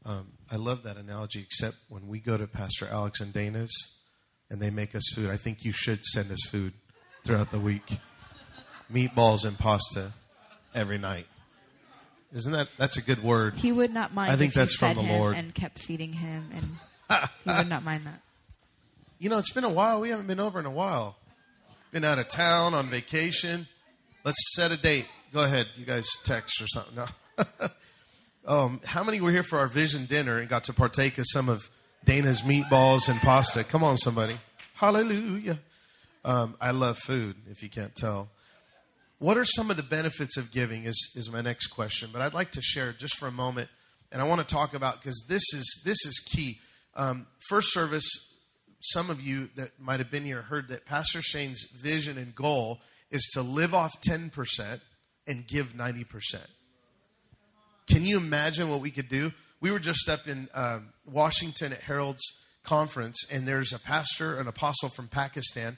[0.05, 3.71] Um, I love that analogy, except when we go to Pastor Alex and Dana's
[4.49, 6.73] and they make us food, I think you should send us food
[7.23, 7.99] throughout the week
[8.91, 10.13] meatballs and pasta
[10.73, 11.27] every night.
[12.33, 13.55] Isn't that that's a good word?
[13.57, 14.31] He would not mind.
[14.31, 15.35] I think that's from the Lord.
[15.35, 18.21] and kept feeding him, and he would not mind that.
[19.17, 19.99] You know, it's been a while.
[20.01, 21.17] We haven't been over in a while.
[21.91, 23.67] Been out of town on vacation.
[24.23, 25.07] Let's set a date.
[25.33, 25.67] Go ahead.
[25.75, 26.95] You guys text or something.
[26.95, 27.45] No.
[28.45, 31.49] um, how many were here for our vision dinner and got to partake of some
[31.49, 31.67] of
[32.05, 33.63] Dana's meatballs and pasta?
[33.63, 34.37] Come on, somebody.
[34.75, 35.57] Hallelujah.
[36.23, 38.29] Um, I love food, if you can't tell.
[39.19, 42.09] What are some of the benefits of giving is, is my next question.
[42.11, 43.69] But I'd like to share just for a moment,
[44.11, 46.57] and I want to talk about because this is this is key.
[46.95, 48.09] Um, first service,
[48.81, 52.79] some of you that might have been here heard that Pastor Shane's vision and goal
[53.11, 54.79] is to live off 10%
[55.27, 56.35] and give 90%.
[57.87, 59.31] Can you imagine what we could do?
[59.59, 62.23] We were just up in uh, Washington at Harold's
[62.63, 65.77] conference, and there's a pastor, an apostle from Pakistan,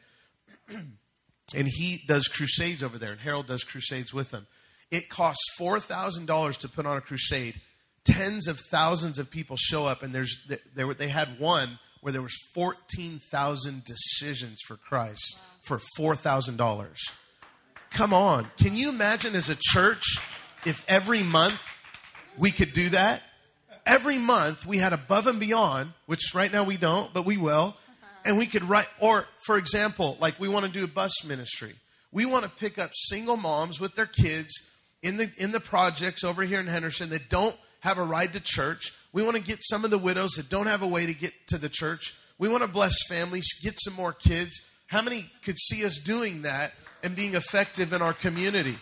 [1.55, 4.47] and he does crusades over there, and Harold does crusades with him.
[4.89, 7.61] It costs $4,000 to put on a crusade.
[8.03, 12.21] Tens of thousands of people show up, and there's there, they had one where there
[12.21, 16.95] was 14,000 decisions for Christ for $4,000.
[17.91, 18.49] Come on.
[18.57, 20.17] Can you imagine as a church
[20.65, 21.61] if every month
[22.37, 23.21] we could do that?
[23.85, 27.75] Every month we had above and beyond, which right now we don't, but we will.
[28.23, 31.73] And we could write, or for example, like we want to do a bus ministry.
[32.11, 34.53] We want to pick up single moms with their kids
[35.01, 38.39] in the in the projects over here in Henderson that don't have a ride to
[38.39, 38.93] church.
[39.13, 41.33] We want to get some of the widows that don't have a way to get
[41.47, 42.15] to the church.
[42.37, 44.61] We want to bless families, get some more kids.
[44.87, 48.75] How many could see us doing that and being effective in our community?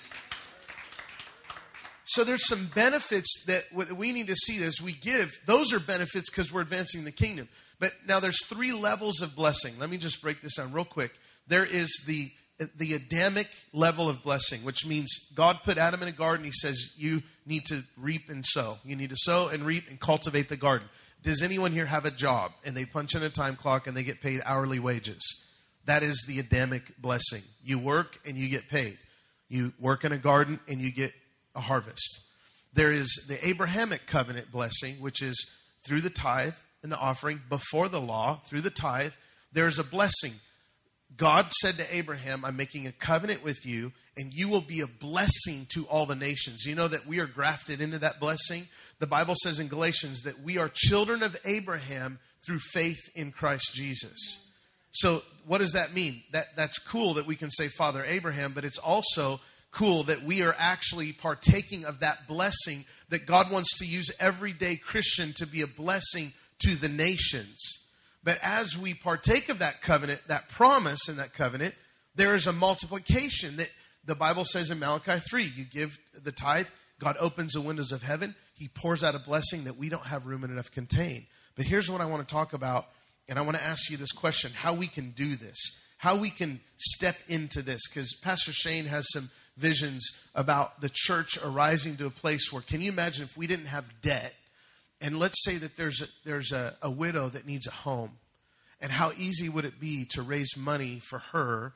[2.05, 5.31] So there's some benefits that we need to see as we give.
[5.45, 7.47] Those are benefits because we're advancing the kingdom.
[7.79, 9.79] But now there's three levels of blessing.
[9.79, 11.11] Let me just break this down real quick.
[11.47, 12.31] There is the
[12.75, 16.45] the Adamic level of blessing, which means God put Adam in a garden.
[16.45, 18.79] He says, You need to reap and sow.
[18.83, 20.89] You need to sow and reap and cultivate the garden.
[21.23, 24.03] Does anyone here have a job and they punch in a time clock and they
[24.03, 25.21] get paid hourly wages?
[25.85, 27.43] That is the Adamic blessing.
[27.63, 28.97] You work and you get paid.
[29.47, 31.13] You work in a garden and you get
[31.55, 32.21] a harvest.
[32.73, 35.49] There is the Abrahamic covenant blessing, which is
[35.83, 39.13] through the tithe and the offering before the law, through the tithe.
[39.51, 40.33] There's a blessing
[41.17, 44.87] God said to Abraham, I'm making a covenant with you, and you will be a
[44.87, 46.65] blessing to all the nations.
[46.65, 48.67] You know that we are grafted into that blessing?
[48.99, 53.73] The Bible says in Galatians that we are children of Abraham through faith in Christ
[53.73, 54.41] Jesus.
[54.91, 56.21] So, what does that mean?
[56.31, 59.39] That, that's cool that we can say Father Abraham, but it's also
[59.71, 64.75] cool that we are actually partaking of that blessing that God wants to use everyday
[64.75, 67.79] Christian to be a blessing to the nations.
[68.23, 71.75] But as we partake of that covenant, that promise in that covenant,
[72.15, 73.69] there is a multiplication that
[74.05, 75.43] the Bible says in Malachi 3.
[75.43, 76.67] You give the tithe,
[76.99, 80.25] God opens the windows of heaven, He pours out a blessing that we don't have
[80.25, 81.27] room enough to contain.
[81.55, 82.87] But here's what I want to talk about,
[83.27, 86.29] and I want to ask you this question how we can do this, how we
[86.29, 92.05] can step into this, because Pastor Shane has some visions about the church arising to
[92.05, 94.33] a place where, can you imagine if we didn't have debt?
[95.01, 98.17] And let's say that there's a, there's a, a widow that needs a home
[98.81, 101.73] and how easy would it be to raise money for her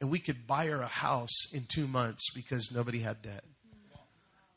[0.00, 3.44] and we could buy her a house in two months because nobody had debt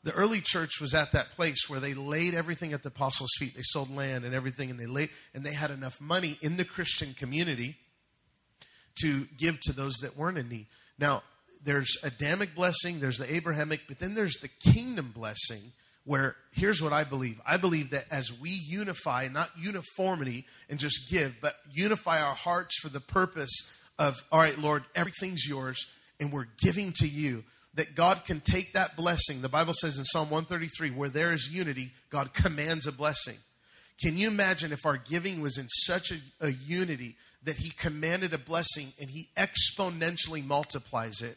[0.02, 3.54] the early church was at that place where they laid everything at the apostles' feet.
[3.54, 6.64] They sold land and everything, and they laid, and they had enough money in the
[6.64, 7.76] Christian community
[9.02, 10.66] to give to those that weren't in need.
[10.98, 11.22] Now,
[11.62, 15.72] there's Adamic blessing, there's the Abrahamic, but then there's the kingdom blessing.
[16.04, 21.10] Where here's what I believe I believe that as we unify, not uniformity and just
[21.10, 25.86] give, but unify our hearts for the purpose of, all right, Lord, everything's yours,
[26.18, 29.42] and we're giving to you that God can take that blessing.
[29.42, 33.36] The Bible says in Psalm 133, where there is unity, God commands a blessing.
[34.02, 38.32] Can you imagine if our giving was in such a, a unity that He commanded
[38.32, 41.36] a blessing and He exponentially multiplies it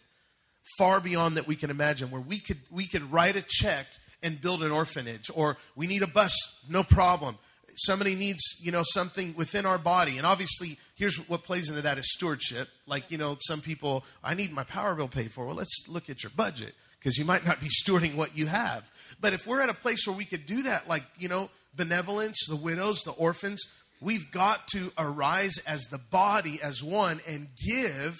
[0.78, 3.88] far beyond that we can imagine, where we could we could write a check
[4.24, 6.34] and build an orphanage, or we need a bus,
[6.70, 7.38] no problem.
[7.76, 10.18] Somebody needs you know something within our body.
[10.18, 12.68] And obviously here's what plays into that is stewardship.
[12.88, 15.46] Like you know some people i need my power bill paid for.
[15.46, 18.90] Well let's look at your budget because you might not be stewarding what you have.
[19.20, 22.46] But if we're at a place where we could do that like you know benevolence
[22.48, 23.64] the widows the orphans
[24.00, 28.18] we've got to arise as the body as one and give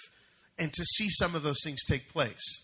[0.58, 2.62] and to see some of those things take place.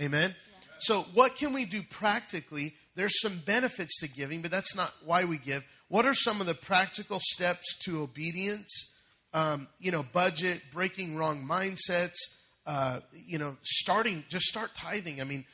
[0.00, 0.34] Amen?
[0.78, 5.24] So what can we do practically there's some benefits to giving but that's not why
[5.24, 8.94] we give what are some of the practical steps to obedience?
[9.34, 12.16] Um, you know, budget, breaking wrong mindsets,
[12.66, 15.20] uh, you know, starting, just start tithing.
[15.20, 15.44] I mean,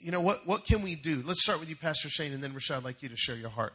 [0.00, 1.22] you know, what, what can we do?
[1.26, 3.50] Let's start with you, Pastor Shane, and then Rochelle, I'd like you to share your
[3.50, 3.74] heart.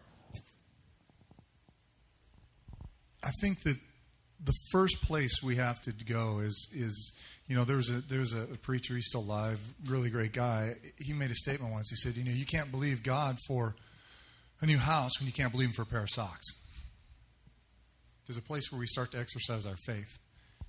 [3.24, 3.78] I think that
[4.43, 7.13] the first place we have to go is is
[7.47, 11.30] you know there's a there's a preacher he's still alive really great guy he made
[11.30, 13.75] a statement once he said you know you can't believe God for
[14.62, 16.47] a new house when you can't believe Him for a pair of socks.
[18.28, 20.19] There's a place where we start to exercise our faith.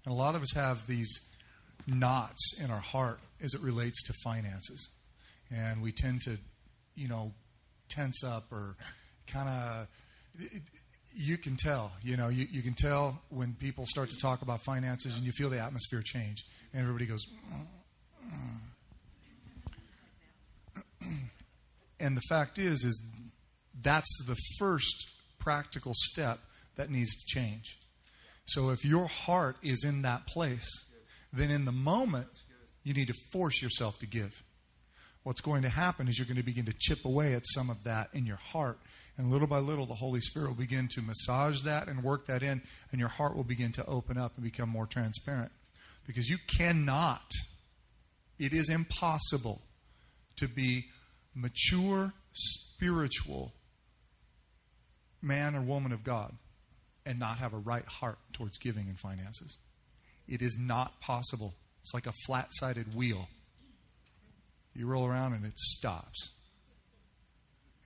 [0.04, 1.28] And a lot of us have these
[1.86, 4.88] knots in our heart as it relates to finances.
[5.54, 6.38] And we tend to,
[6.94, 7.32] you know,
[7.88, 8.76] tense up or
[9.26, 9.88] kind of.
[11.14, 14.62] You can tell, you know, you, you can tell when people start to talk about
[14.62, 16.44] finances and you feel the atmosphere change.
[16.72, 17.26] And everybody goes,
[22.00, 23.02] and the fact is, is
[23.82, 26.38] that's the first practical step
[26.76, 27.78] that needs to change.
[28.44, 30.68] So if your heart is in that place,
[31.32, 32.28] then in the moment,
[32.82, 34.42] you need to force yourself to give.
[35.22, 37.84] What's going to happen is you're going to begin to chip away at some of
[37.84, 38.78] that in your heart.
[39.18, 42.42] And little by little, the Holy Spirit will begin to massage that and work that
[42.42, 45.52] in, and your heart will begin to open up and become more transparent.
[46.06, 47.30] Because you cannot,
[48.38, 49.60] it is impossible
[50.36, 50.86] to be
[51.34, 53.52] mature, spiritual,
[55.22, 56.32] man or woman of God
[57.06, 59.58] and not have a right heart towards giving and finances.
[60.28, 61.54] It is not possible.
[61.82, 63.28] It's like a flat sided wheel.
[64.74, 66.32] You roll around and it stops.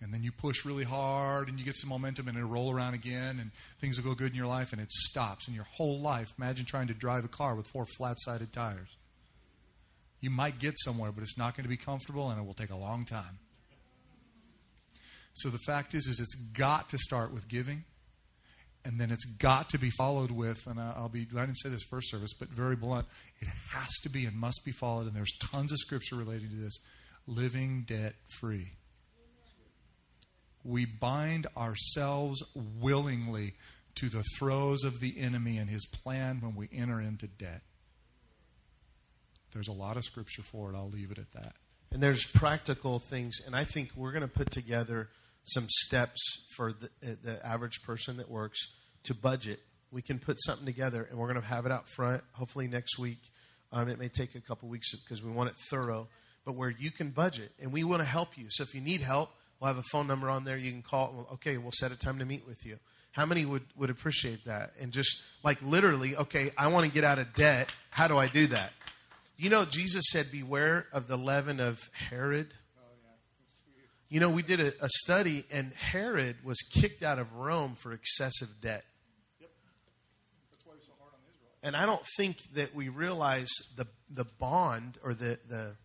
[0.00, 2.94] And then you push really hard and you get some momentum and it'll roll around
[2.94, 5.46] again and things will go good in your life and it stops.
[5.46, 8.96] And your whole life, imagine trying to drive a car with four flat sided tires.
[10.20, 12.70] You might get somewhere, but it's not going to be comfortable and it will take
[12.70, 13.38] a long time.
[15.34, 17.84] So the fact is, is it's got to start with giving,
[18.84, 21.82] and then it's got to be followed with, and I'll be, I didn't say this
[21.82, 23.06] first service, but very blunt,
[23.40, 26.56] it has to be and must be followed, and there's tons of scripture relating to
[26.56, 26.78] this,
[27.26, 28.72] living debt free.
[30.62, 33.54] We bind ourselves willingly
[33.96, 37.62] to the throes of the enemy and his plan when we enter into debt.
[39.52, 40.76] There's a lot of scripture for it.
[40.76, 41.54] I'll leave it at that.
[41.92, 45.08] And there's practical things, and I think we're going to put together
[45.44, 46.20] some steps
[46.56, 48.58] for the, uh, the average person that works
[49.04, 49.60] to budget.
[49.92, 52.22] We can put something together, and we're going to have it out front.
[52.32, 53.20] Hopefully next week.
[53.72, 56.08] Um, it may take a couple weeks because we want it thorough,
[56.44, 58.46] but where you can budget, and we want to help you.
[58.48, 59.30] So if you need help,
[59.60, 60.56] we'll have a phone number on there.
[60.56, 61.12] You can call.
[61.14, 62.78] Well, okay, we'll set a time to meet with you.
[63.12, 64.72] How many would, would appreciate that?
[64.80, 67.72] And just like literally, okay, I want to get out of debt.
[67.90, 68.72] How do I do that?
[69.36, 72.54] You know, Jesus said, Beware of the leaven of Herod
[74.08, 77.92] you know, we did a, a study, and Herod was kicked out of Rome for
[77.92, 78.84] excessive debt.
[79.40, 79.50] Yep.
[80.52, 81.50] That's why he's so hard on Israel.
[81.62, 85.76] And I don't think that we realize the, the bond or the, the,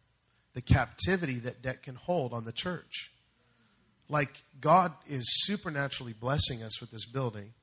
[0.53, 3.12] the captivity that debt can hold on the church.
[4.10, 7.53] Like, God is supernaturally blessing us with this building.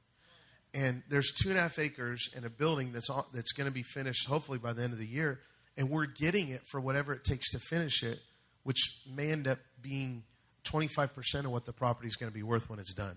[0.72, 3.82] And there's two and a half acres in a building that's, that's going to be
[3.82, 5.40] finished hopefully by the end of the year.
[5.76, 8.20] And we're getting it for whatever it takes to finish it,
[8.62, 10.22] which may end up being
[10.66, 13.16] 25% of what the property is going to be worth when it's done.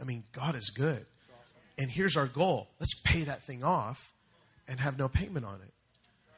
[0.00, 1.06] I mean, God is good.
[1.78, 4.12] And here's our goal let's pay that thing off
[4.68, 5.72] and have no payment on it.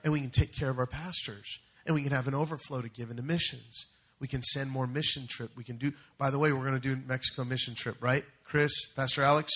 [0.03, 1.61] And we can take care of our pastors.
[1.87, 3.87] And we can have an overflow to give into missions.
[4.21, 5.51] We can send more mission trip.
[5.57, 8.25] We can do, by the way, we're going to do Mexico mission trip, right?
[8.45, 9.53] Chris, Pastor Alex?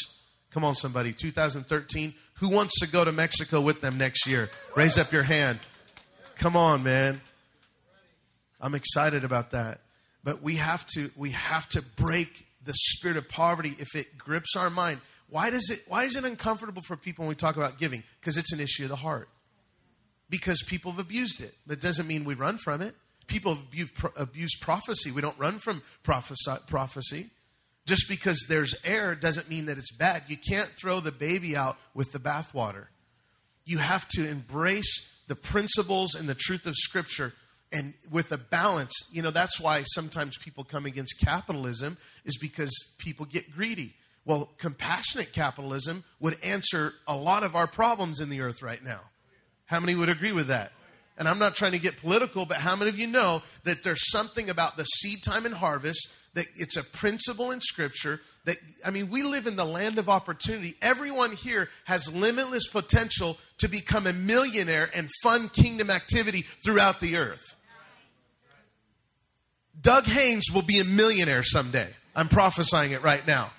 [0.50, 1.12] Come on, somebody.
[1.12, 2.14] 2013.
[2.34, 4.50] Who wants to go to Mexico with them next year?
[4.76, 5.58] Raise up your hand.
[6.36, 7.20] Come on, man.
[8.60, 9.80] I'm excited about that.
[10.24, 14.56] But we have to we have to break the spirit of poverty if it grips
[14.56, 15.00] our mind.
[15.30, 18.02] Why does it why is it uncomfortable for people when we talk about giving?
[18.20, 19.28] Because it's an issue of the heart.
[20.30, 21.54] Because people have abused it.
[21.66, 22.94] That doesn't mean we run from it.
[23.26, 25.10] People have abused, abused prophecy.
[25.10, 27.30] We don't run from prophecy.
[27.86, 30.24] Just because there's error doesn't mean that it's bad.
[30.28, 32.86] You can't throw the baby out with the bathwater.
[33.64, 37.32] You have to embrace the principles and the truth of Scripture
[37.72, 38.94] and with a balance.
[39.12, 43.94] You know, that's why sometimes people come against capitalism, is because people get greedy.
[44.24, 49.00] Well, compassionate capitalism would answer a lot of our problems in the earth right now.
[49.66, 50.72] How many would agree with that?
[51.16, 54.10] And I'm not trying to get political, but how many of you know that there's
[54.10, 58.90] something about the seed time and harvest that it's a principle in scripture that I
[58.90, 60.76] mean we live in the land of opportunity.
[60.80, 67.16] Everyone here has limitless potential to become a millionaire and fund kingdom activity throughout the
[67.16, 67.56] earth.
[69.80, 71.88] Doug Haynes will be a millionaire someday.
[72.14, 73.50] I'm prophesying it right now.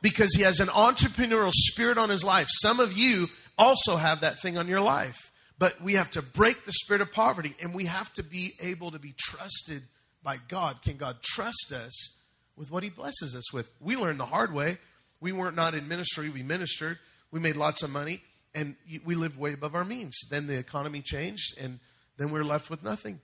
[0.00, 2.46] Because he has an entrepreneurial spirit on his life.
[2.48, 5.32] Some of you also have that thing on your life.
[5.58, 8.92] But we have to break the spirit of poverty and we have to be able
[8.92, 9.82] to be trusted
[10.22, 10.82] by God.
[10.82, 12.16] Can God trust us
[12.56, 13.68] with what He blesses us with?
[13.80, 14.78] We learned the hard way.
[15.20, 16.98] We weren't not in ministry, we ministered.
[17.32, 18.22] We made lots of money
[18.54, 20.16] and we lived way above our means.
[20.30, 21.80] Then the economy changed and
[22.18, 23.20] then we were left with nothing.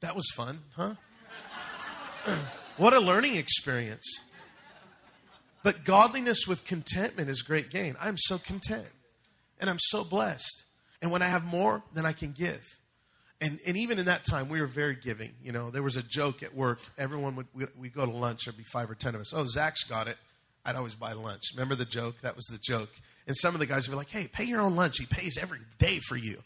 [0.00, 0.94] That was fun, huh?
[2.76, 4.20] what a learning experience.
[5.62, 7.96] But godliness with contentment is great gain.
[8.00, 8.86] I'm so content
[9.58, 10.64] and I'm so blessed.
[11.00, 12.78] And when I have more than I can give,
[13.40, 15.32] and, and even in that time, we were very giving.
[15.42, 16.80] You know, there was a joke at work.
[16.96, 18.44] Everyone would we we'd go to lunch.
[18.44, 19.34] There'd be five or ten of us.
[19.34, 20.16] Oh, Zach's got it.
[20.64, 21.42] I'd always buy lunch.
[21.54, 22.20] Remember the joke?
[22.22, 22.90] That was the joke.
[23.26, 24.98] And some of the guys would be like, "Hey, pay your own lunch.
[24.98, 26.42] He pays every day for you."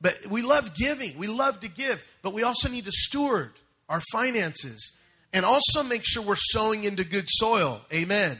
[0.00, 1.16] But we love giving.
[1.16, 3.52] We love to give, but we also need to steward
[3.88, 4.92] our finances
[5.32, 7.80] and also make sure we're sowing into good soil.
[7.92, 8.38] Amen.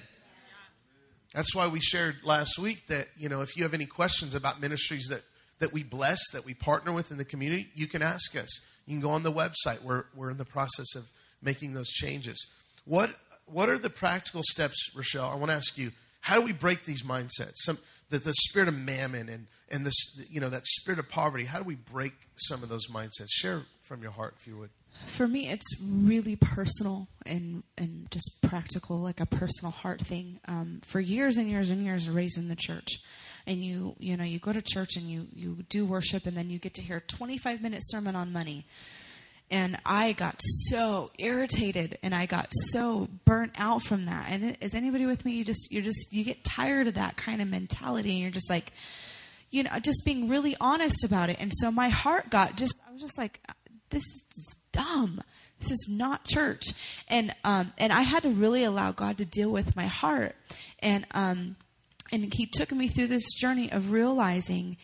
[1.34, 4.60] That's why we shared last week that, you know, if you have any questions about
[4.60, 5.22] ministries that
[5.62, 8.60] that we bless, that we partner with in the community, you can ask us.
[8.84, 9.80] You can go on the website.
[9.82, 11.04] We're, we're in the process of
[11.40, 12.50] making those changes.
[12.84, 13.14] What,
[13.46, 15.30] what are the practical steps, Rochelle?
[15.30, 17.52] I want to ask you, how do we break these mindsets?
[17.58, 17.78] Some,
[18.10, 19.94] the, the spirit of mammon and, and this,
[20.28, 23.28] you know, that spirit of poverty, how do we break some of those mindsets?
[23.28, 24.70] Share from your heart, if you would.
[25.06, 30.40] For me, it's really personal and and just practical, like a personal heart thing.
[30.46, 33.00] Um, for years and years and years, raised in the church,
[33.46, 36.50] and you you know you go to church and you you do worship and then
[36.50, 38.66] you get to hear a 25 minute sermon on money
[39.52, 44.28] and I got so irritated and I got so burnt out from that.
[44.30, 45.32] And is anybody with me?
[45.32, 48.48] You just you just you get tired of that kind of mentality and you're just
[48.48, 48.72] like
[49.50, 51.36] you know just being really honest about it.
[51.38, 53.40] And so my heart got just I was just like
[53.90, 55.22] this is dumb.
[55.60, 56.64] This is not church.
[57.08, 60.34] And um and I had to really allow God to deal with my heart.
[60.80, 61.56] And um
[62.10, 64.76] and he took me through this journey of realizing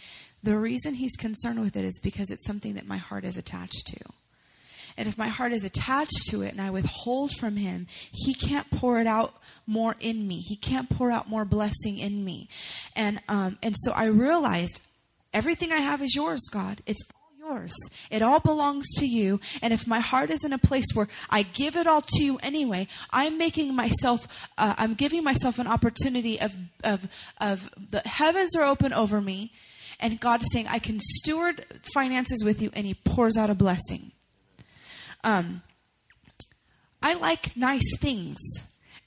[0.42, 3.86] the reason he's concerned with it is because it's something that my heart is attached
[3.88, 3.98] to.
[4.96, 8.68] And if my heart is attached to it and I withhold from him, he can't
[8.70, 9.34] pour it out
[9.66, 10.40] more in me.
[10.40, 12.48] He can't pour out more blessing in me.
[12.96, 14.80] And um, and so I realized
[15.32, 16.82] everything I have is yours, God.
[16.86, 17.02] It's
[17.48, 17.74] yours.
[18.10, 19.40] It all belongs to you.
[19.62, 22.38] And if my heart is in a place where I give it all to you
[22.42, 27.08] anyway, I'm making myself, uh, I'm giving myself an opportunity of, of,
[27.40, 29.52] of the heavens are open over me.
[30.00, 32.70] And God is saying, I can steward finances with you.
[32.74, 34.12] And He pours out a blessing.
[35.24, 35.62] Um,
[37.02, 38.38] I like nice things.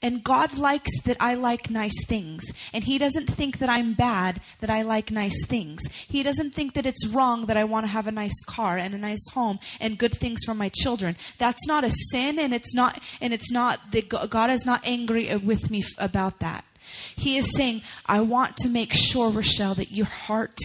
[0.02, 2.42] And God likes that I like nice things.
[2.72, 5.80] And He doesn't think that I'm bad that I like nice things.
[6.08, 8.94] He doesn't think that it's wrong that I want to have a nice car and
[8.94, 11.16] a nice home and good things for my children.
[11.38, 15.34] That's not a sin and it's not, and it's not that God is not angry
[15.36, 16.64] with me about that.
[17.16, 20.58] He is saying, I want to make sure, Rochelle, that your heart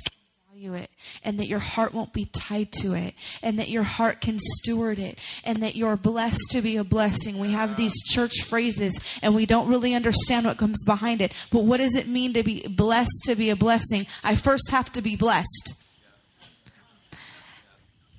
[0.58, 0.90] value it
[1.24, 4.98] and that your heart won't be tied to it and that your heart can steward
[4.98, 7.38] it and that you're blessed to be a blessing.
[7.38, 11.32] We have these church phrases and we don't really understand what comes behind it.
[11.52, 14.08] But what does it mean to be blessed to be a blessing?
[14.24, 15.76] I first have to be blessed.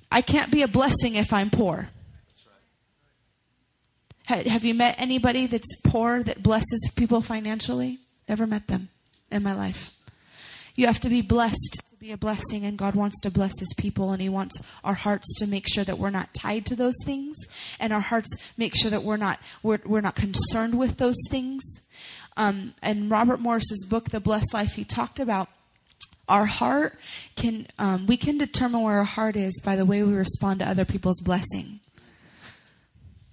[0.09, 1.89] I can't be a blessing if I'm poor.
[4.25, 7.99] Have you met anybody that's poor that blesses people financially?
[8.29, 8.89] Never met them
[9.31, 9.91] in my life.
[10.75, 14.13] You have to be blessed be a blessing and God wants to bless his people
[14.13, 17.35] and he wants our hearts to make sure that we're not tied to those things
[17.77, 21.61] and our hearts make sure that we're not we're, we're not concerned with those things.
[22.37, 25.49] Um, and Robert Morris's book, The Blessed Life, he talked about
[26.29, 26.97] our heart
[27.35, 30.69] can um, we can determine where our heart is by the way we respond to
[30.69, 31.81] other people's blessing.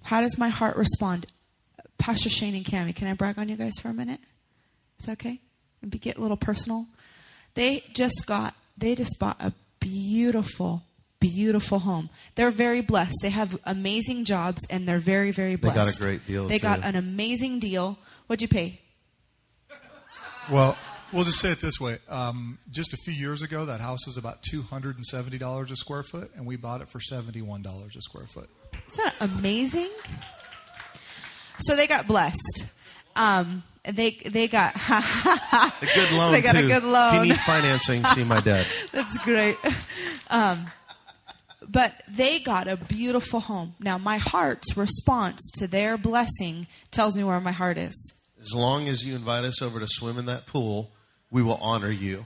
[0.03, 1.27] How does my heart respond?
[1.97, 4.19] Pastor Shane and Cami, can I brag on you guys for a minute?
[4.99, 5.39] Is that okay?
[5.89, 6.85] Get a little personal.
[7.57, 10.83] They just got, they just bought a beautiful,
[11.19, 12.11] beautiful home.
[12.35, 13.15] They're very blessed.
[13.23, 15.75] They have amazing jobs and they're very, very blessed.
[15.75, 17.97] They got a great deal, They got an amazing deal.
[18.27, 18.81] What'd you pay?
[20.51, 20.77] Well,
[21.11, 21.97] we'll just say it this way.
[22.07, 26.45] Um, just a few years ago, that house was about $270 a square foot, and
[26.45, 28.51] we bought it for $71 a square foot.
[28.87, 29.89] Isn't that amazing?
[31.65, 32.67] So they got blessed.
[33.17, 36.67] Um, they they got A good loan They got a too.
[36.67, 37.13] good If loan.
[37.15, 38.65] you need financing, see my dad.
[38.91, 39.57] That's great.
[40.29, 40.67] Um,
[41.69, 43.75] but they got a beautiful home.
[43.79, 48.13] Now, my heart's response to their blessing tells me where my heart is.
[48.39, 50.91] As long as you invite us over to swim in that pool,
[51.31, 52.25] we will honor you.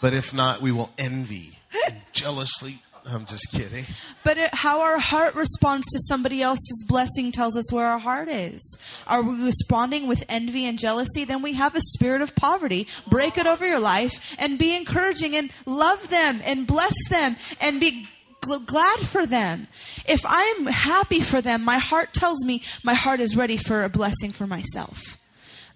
[0.00, 2.82] But if not, we will envy and jealously.
[3.06, 3.84] I'm just kidding.
[4.22, 8.28] But it, how our heart responds to somebody else's blessing tells us where our heart
[8.28, 8.78] is.
[9.06, 11.24] Are we responding with envy and jealousy?
[11.24, 12.86] Then we have a spirit of poverty.
[13.06, 17.78] Break it over your life and be encouraging and love them and bless them and
[17.78, 18.08] be
[18.40, 19.68] glad for them.
[20.06, 23.88] If I'm happy for them, my heart tells me my heart is ready for a
[23.88, 25.18] blessing for myself.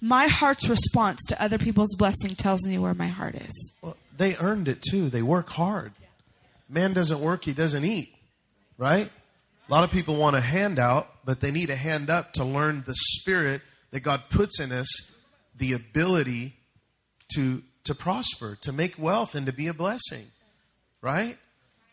[0.00, 3.72] My heart's response to other people's blessing tells me where my heart is.
[3.82, 5.08] Well, they earned it too.
[5.08, 5.92] They work hard.
[6.68, 8.14] Man doesn't work, he doesn't eat.
[8.76, 9.10] Right?
[9.68, 12.84] A lot of people want a handout, but they need a hand up to learn
[12.86, 13.60] the spirit
[13.90, 14.88] that God puts in us,
[15.56, 16.54] the ability
[17.34, 20.26] to to prosper, to make wealth and to be a blessing.
[21.00, 21.38] Right?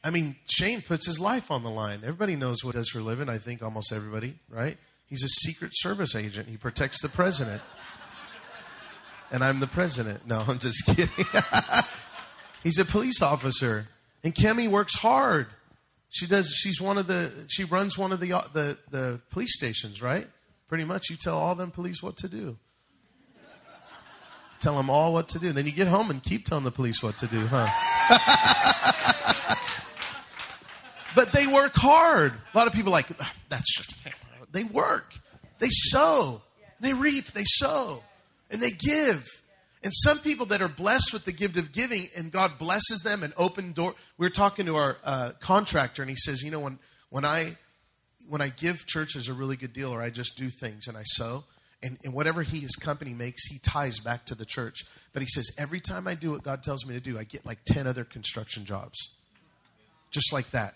[0.03, 2.01] I mean, Shane puts his life on the line.
[2.03, 4.78] Everybody knows what he does for a living, I think almost everybody, right?
[5.07, 6.47] He's a secret service agent.
[6.47, 7.61] He protects the president.
[9.32, 10.28] And I'm the president.
[10.28, 11.09] No, I'm just kidding.
[12.63, 13.88] He's a police officer,
[14.26, 15.47] and Kemi works hard.
[16.09, 16.49] She does.
[16.49, 17.32] She's one of the.
[17.47, 20.28] She runs one of the the the police stations, right?
[20.67, 22.57] Pretty much, you tell all them police what to do.
[24.59, 25.51] Tell them all what to do.
[25.51, 27.67] Then you get home and keep telling the police what to do, huh?
[31.15, 32.34] but they work hard.
[32.53, 33.95] A lot of people like "Ah, that's just.
[34.51, 35.13] They work.
[35.59, 36.41] They sow.
[36.80, 37.28] They reap.
[37.34, 38.01] They sow,
[38.49, 39.23] and they give.
[39.86, 43.21] And some people that are blessed with the gift of giving, and God blesses them
[43.21, 43.93] and open door.
[44.17, 46.79] We were talking to our uh, contractor, and he says, you know, when
[47.11, 47.55] when I
[48.27, 51.03] when I give churches a really good deal, or I just do things and I
[51.03, 51.43] sow,
[51.83, 54.86] and, and whatever he his company makes, he ties back to the church.
[55.13, 57.45] But he says every time I do what God tells me to do, I get
[57.45, 58.97] like ten other construction jobs,
[60.09, 60.73] just like that.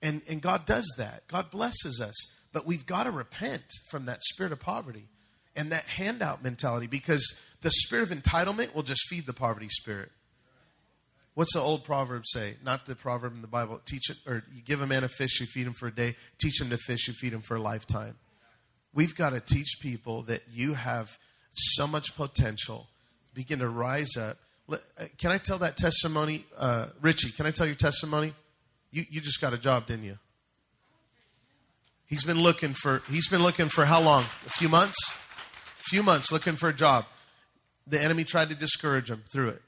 [0.00, 1.28] And and God does that.
[1.28, 2.16] God blesses us,
[2.54, 5.08] but we've got to repent from that spirit of poverty
[5.56, 10.10] and that handout mentality because the spirit of entitlement will just feed the poverty spirit.
[11.34, 12.56] What's the old proverb say?
[12.62, 13.80] Not the proverb in the Bible.
[13.86, 16.14] Teach it, or you give a man a fish, you feed him for a day.
[16.38, 18.16] Teach him to fish, you feed him for a lifetime.
[18.92, 21.08] We've got to teach people that you have
[21.54, 22.88] so much potential.
[23.32, 24.36] Begin to rise up.
[24.70, 24.76] Uh,
[25.18, 27.30] Can I tell that testimony, uh, Richie?
[27.30, 28.34] Can I tell your testimony?
[28.90, 30.18] You you just got a job, didn't you?
[32.06, 33.02] He's been looking for.
[33.08, 34.24] He's been looking for how long?
[34.46, 34.98] A few months.
[35.88, 37.04] Few months looking for a job.
[37.86, 39.62] The enemy tried to discourage him through it.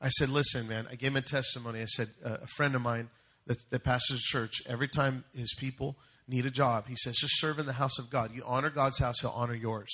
[0.00, 1.80] I said, listen, man, I gave him a testimony.
[1.80, 3.08] I said, uh, a friend of mine
[3.46, 5.96] that, that pastors a church, every time his people
[6.28, 8.34] need a job, he says, just serve in the house of God.
[8.34, 9.90] You honor God's house, he'll honor yours.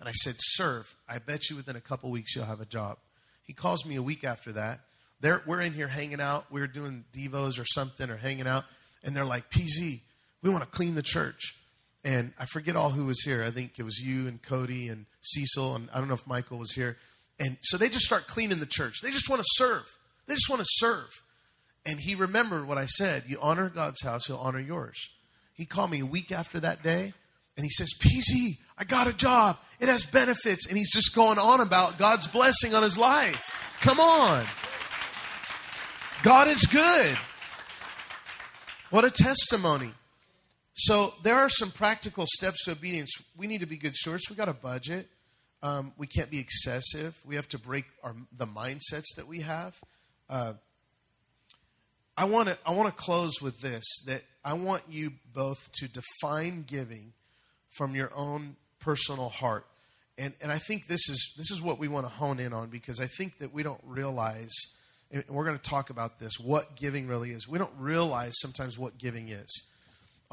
[0.00, 0.96] And I said, serve.
[1.08, 2.98] I bet you within a couple weeks you'll have a job.
[3.44, 4.80] He calls me a week after that.
[5.20, 6.46] They're, we're in here hanging out.
[6.50, 8.64] We're doing Devos or something or hanging out.
[9.02, 10.00] And they're like, PZ,
[10.42, 11.56] we want to clean the church.
[12.04, 13.42] And I forget all who was here.
[13.42, 16.58] I think it was you and Cody and Cecil, and I don't know if Michael
[16.58, 16.98] was here.
[17.40, 19.00] And so they just start cleaning the church.
[19.02, 19.84] They just want to serve.
[20.26, 21.08] They just want to serve.
[21.86, 23.24] And he remembered what I said.
[23.26, 25.10] You honor God's house, he'll honor yours.
[25.54, 27.14] He called me a week after that day,
[27.56, 29.56] and he says, PZ, I got a job.
[29.80, 30.66] It has benefits.
[30.66, 33.76] And he's just going on about God's blessing on his life.
[33.80, 34.44] Come on.
[36.22, 37.16] God is good.
[38.90, 39.92] What a testimony.
[40.74, 43.10] So there are some practical steps to obedience.
[43.36, 44.28] We need to be good stewards.
[44.28, 45.08] We got a budget.
[45.62, 47.16] Um, we can't be excessive.
[47.24, 49.76] We have to break our, the mindsets that we have.
[50.28, 50.54] Uh,
[52.16, 55.88] I want to I want to close with this that I want you both to
[55.88, 57.12] define giving
[57.70, 59.66] from your own personal heart.
[60.16, 62.68] And, and I think this is, this is what we want to hone in on
[62.68, 64.52] because I think that we don't realize,
[65.10, 67.48] and we're going to talk about this, what giving really is.
[67.48, 69.66] We don't realize sometimes what giving is.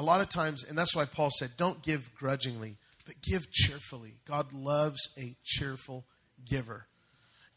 [0.01, 4.15] A lot of times, and that's why Paul said, don't give grudgingly, but give cheerfully.
[4.25, 6.05] God loves a cheerful
[6.43, 6.87] giver.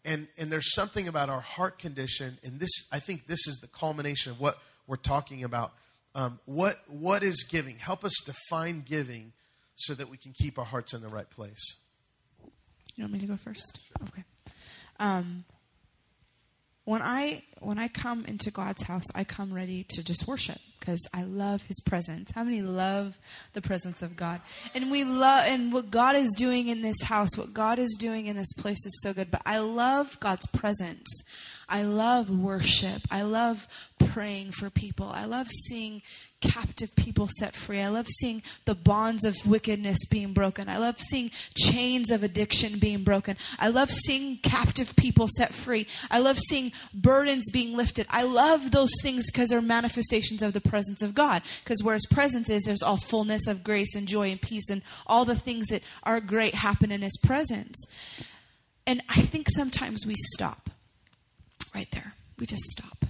[0.05, 3.67] And, and there's something about our heart condition, and this, I think this is the
[3.67, 5.73] culmination of what we're talking about.
[6.15, 7.79] Um, what, what is giving?
[7.79, 9.33] Help us define giving
[9.77, 11.79] so that we can keep our hearts in the right place.
[12.95, 13.81] You want me to go first?
[14.11, 14.25] Okay.
[15.01, 15.47] Um,
[16.85, 21.01] when I when I come into God's house, I come ready to just worship because
[21.14, 22.30] I love His presence.
[22.35, 23.18] How many love
[23.55, 24.43] the presence of God?
[24.74, 28.26] And we love and what God is doing in this house, what God is doing
[28.26, 29.30] in this place is so good.
[29.30, 31.09] But I love God's presence.
[31.75, 33.03] I love worship.
[33.11, 33.66] I love
[33.99, 35.09] praying for people.
[35.09, 36.03] I love seeing
[36.41, 37.81] captive people set free.
[37.81, 40.68] I love seeing the bonds of wickedness being broken.
[40.68, 43.37] I love seeing chains of addiction being broken.
[43.59, 45.89] I love seeing captive people set free.
[46.12, 48.07] I love seeing burdens being lifted.
[48.09, 51.43] I love those things because they're manifestations of the presence of God.
[51.64, 54.83] Because where His presence is, there's all fullness of grace and joy and peace and
[55.09, 57.85] all the things that are great happen in His presence.
[58.87, 60.70] And I think sometimes we stop
[61.75, 62.14] right there.
[62.39, 63.05] We just stop.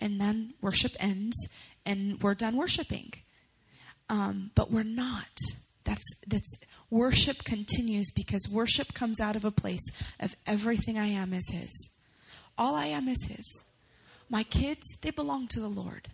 [0.00, 1.36] And then worship ends
[1.84, 3.12] and we're done worshiping.
[4.08, 5.36] Um, but we're not.
[5.84, 6.56] That's that's
[6.90, 9.84] worship continues because worship comes out of a place
[10.20, 11.90] of everything I am is His.
[12.58, 13.64] All I am is His.
[14.28, 16.08] My kids, they belong to the Lord.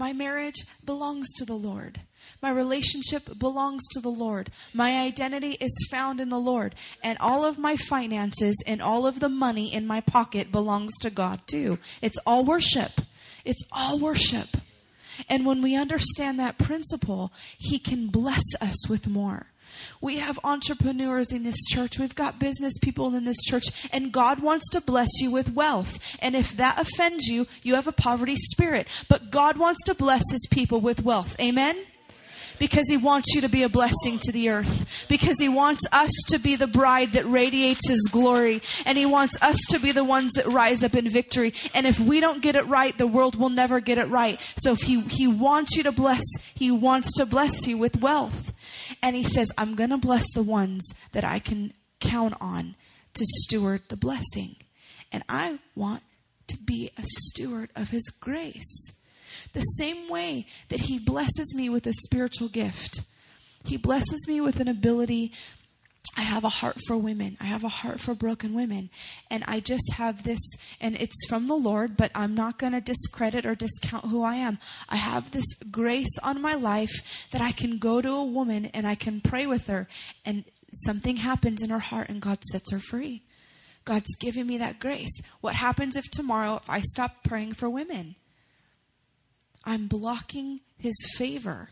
[0.00, 2.00] My marriage belongs to the Lord.
[2.40, 4.50] My relationship belongs to the Lord.
[4.72, 6.74] My identity is found in the Lord.
[7.02, 11.10] And all of my finances and all of the money in my pocket belongs to
[11.10, 11.78] God too.
[12.00, 13.02] It's all worship.
[13.44, 14.56] It's all worship.
[15.28, 19.48] And when we understand that principle, He can bless us with more.
[20.00, 21.98] We have entrepreneurs in this church.
[21.98, 25.98] We've got business people in this church, and God wants to bless you with wealth.
[26.20, 28.86] And if that offends you, you have a poverty spirit.
[29.08, 31.38] But God wants to bless His people with wealth.
[31.40, 31.76] Amen?
[32.60, 36.10] because He wants you to be a blessing to the earth, because He wants us
[36.28, 40.04] to be the bride that radiates His glory, and He wants us to be the
[40.04, 41.52] ones that rise up in victory.
[41.74, 44.38] And if we don't get it right, the world will never get it right.
[44.58, 46.22] So if He, he wants you to bless,
[46.54, 48.52] He wants to bless you with wealth.
[49.02, 50.82] And He says, I'm going to bless the ones
[51.12, 52.76] that I can count on
[53.14, 54.56] to steward the blessing.
[55.12, 56.02] And I want
[56.48, 58.92] to be a steward of His grace.
[59.52, 63.02] The same way that He blesses me with a spiritual gift,
[63.64, 65.32] He blesses me with an ability.
[66.16, 67.36] I have a heart for women.
[67.40, 68.90] I have a heart for broken women.
[69.30, 70.40] And I just have this,
[70.80, 74.34] and it's from the Lord, but I'm not going to discredit or discount who I
[74.34, 74.58] am.
[74.88, 78.86] I have this grace on my life that I can go to a woman and
[78.86, 79.88] I can pray with her,
[80.24, 83.22] and something happens in her heart, and God sets her free.
[83.84, 85.20] God's giving me that grace.
[85.40, 88.16] What happens if tomorrow, if I stop praying for women?
[89.64, 91.70] I'm blocking his favor.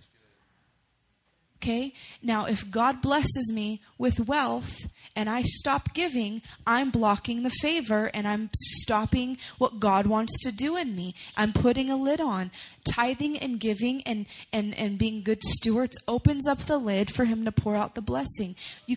[1.61, 1.93] Okay?
[2.23, 4.87] Now, if God blesses me with wealth
[5.17, 10.53] and I stop giving, I'm blocking the favor and I'm stopping what God wants to
[10.53, 11.17] do in me.
[11.37, 12.53] I'm putting a lid on.
[12.85, 17.45] Tithing and giving and, and, and being good stewards opens up the lid for Him
[17.45, 18.55] to pour out the blessing.
[18.87, 18.97] You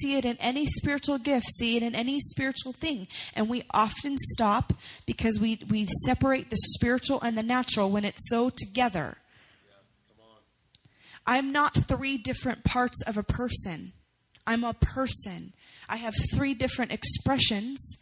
[0.00, 3.08] see it in any spiritual gift, see it in any spiritual thing.
[3.36, 4.72] And we often stop
[5.04, 9.18] because we, we separate the spiritual and the natural when it's so together.
[11.26, 13.92] I'm not three different parts of a person.
[14.46, 15.52] I'm a person.
[15.88, 17.98] I have three different expressions,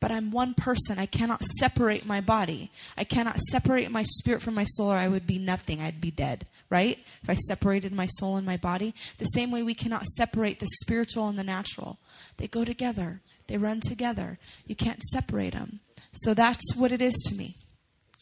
[0.00, 0.98] but I'm one person.
[0.98, 2.70] I cannot separate my body.
[2.96, 5.80] I cannot separate my spirit from my soul, or I would be nothing.
[5.80, 6.98] I'd be dead, right?
[7.22, 8.94] If I separated my soul and my body.
[9.18, 11.98] The same way we cannot separate the spiritual and the natural.
[12.36, 14.38] They go together, they run together.
[14.66, 15.80] You can't separate them.
[16.12, 17.56] So that's what it is to me.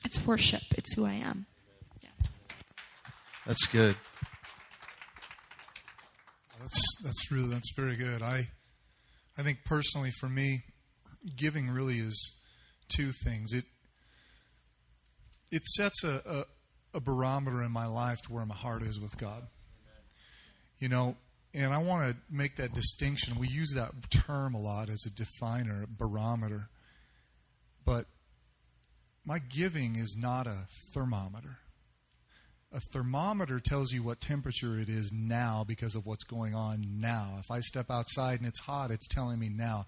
[0.04, 1.46] It's worship, it's who I am.
[3.46, 3.94] That's good.
[6.60, 8.22] That's that's really that's very good.
[8.22, 8.44] I
[9.36, 10.60] I think personally for me,
[11.36, 12.36] giving really is
[12.88, 13.52] two things.
[13.52, 13.64] It
[15.50, 19.18] it sets a, a, a barometer in my life to where my heart is with
[19.18, 19.42] God.
[20.78, 21.16] You know,
[21.52, 23.38] and I want to make that distinction.
[23.38, 26.70] We use that term a lot as a definer, a barometer.
[27.84, 28.06] But
[29.24, 31.58] my giving is not a thermometer
[32.74, 37.36] a thermometer tells you what temperature it is now because of what's going on now.
[37.38, 39.86] If I step outside and it's hot, it's telling me now.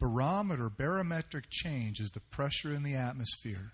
[0.00, 3.72] Barometer, barometric change is the pressure in the atmosphere,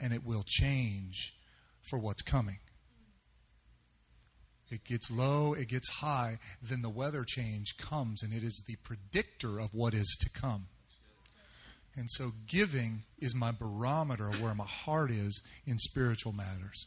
[0.00, 1.36] and it will change
[1.88, 2.58] for what's coming.
[4.70, 8.76] It gets low, it gets high, then the weather change comes, and it is the
[8.82, 10.66] predictor of what is to come.
[11.96, 16.86] And so, giving is my barometer of where my heart is in spiritual matters.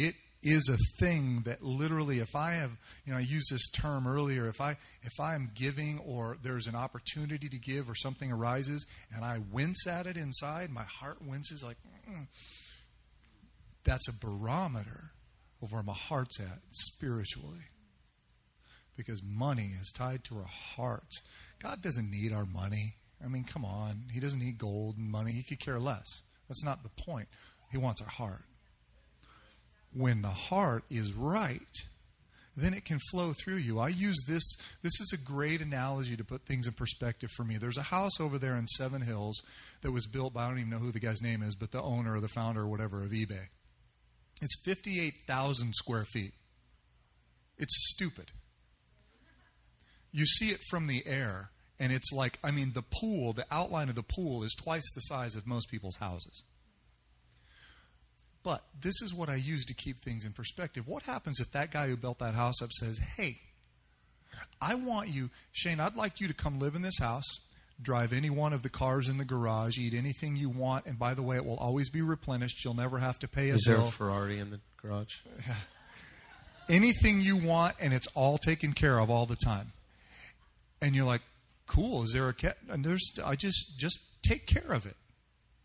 [0.00, 2.70] It is a thing that literally, if I have,
[3.04, 4.48] you know, I used this term earlier.
[4.48, 8.86] If I if I am giving, or there's an opportunity to give, or something arises,
[9.12, 11.78] and I wince at it inside, my heart winces like.
[12.08, 12.28] Mm,
[13.82, 15.10] that's a barometer
[15.60, 17.66] of where my heart's at spiritually.
[18.96, 21.22] Because money is tied to our hearts.
[21.60, 22.94] God doesn't need our money.
[23.24, 24.04] I mean, come on.
[24.12, 25.32] He doesn't need gold and money.
[25.32, 26.22] He could care less.
[26.48, 27.28] That's not the point.
[27.70, 28.44] He wants our heart.
[29.92, 31.60] When the heart is right,
[32.56, 33.78] then it can flow through you.
[33.78, 34.42] I use this.
[34.82, 37.56] This is a great analogy to put things in perspective for me.
[37.56, 39.42] There's a house over there in Seven Hills
[39.82, 41.82] that was built by, I don't even know who the guy's name is, but the
[41.82, 43.46] owner or the founder or whatever of eBay.
[44.42, 46.34] It's 58,000 square feet.
[47.58, 48.32] It's stupid.
[50.12, 53.88] You see it from the air, and it's like, I mean, the pool, the outline
[53.88, 56.44] of the pool is twice the size of most people's houses.
[58.42, 60.86] But this is what I use to keep things in perspective.
[60.86, 63.38] What happens if that guy who built that house up says, Hey,
[64.60, 67.40] I want you, Shane, I'd like you to come live in this house
[67.80, 71.14] drive any one of the cars in the garage, eat anything you want, and by
[71.14, 72.64] the way, it will always be replenished.
[72.64, 73.78] You'll never have to pay a Is bill.
[73.78, 75.20] there a Ferrari in the garage?
[76.68, 79.72] anything you want, and it's all taken care of all the time.
[80.80, 81.22] And you're like,
[81.66, 82.02] cool.
[82.04, 82.56] Is there a cat?
[82.68, 84.96] And there's, I just just take care of it.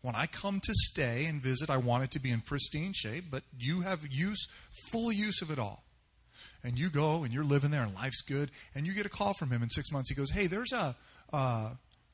[0.04, 3.24] When I come to stay and visit, I want it to be in pristine shape,
[3.30, 4.46] but you have use,
[4.92, 5.82] full use of it all.
[6.62, 8.50] And you go and you're living there and life's good.
[8.74, 10.10] And you get a call from him in six months.
[10.10, 10.94] He goes, hey, there's a,
[11.32, 11.70] uh,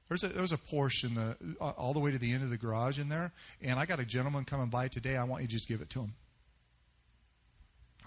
[0.09, 2.51] there's a there's a Porsche in the uh, all the way to the end of
[2.51, 5.17] the garage in there, and I got a gentleman coming by today.
[5.17, 6.15] I want you to just give it to him.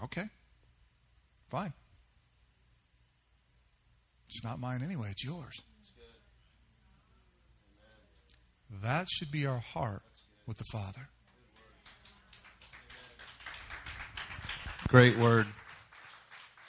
[0.02, 0.24] Okay,
[1.50, 1.74] fine.
[4.28, 5.08] It's not mine anyway.
[5.10, 5.62] It's yours.
[8.70, 10.02] That should be our heart
[10.46, 11.08] with the Father.
[14.88, 15.46] Great word.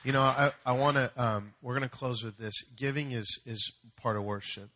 [0.03, 1.11] You know, I, I want to.
[1.17, 2.53] Um, we're going to close with this.
[2.75, 4.69] Giving is is part of worship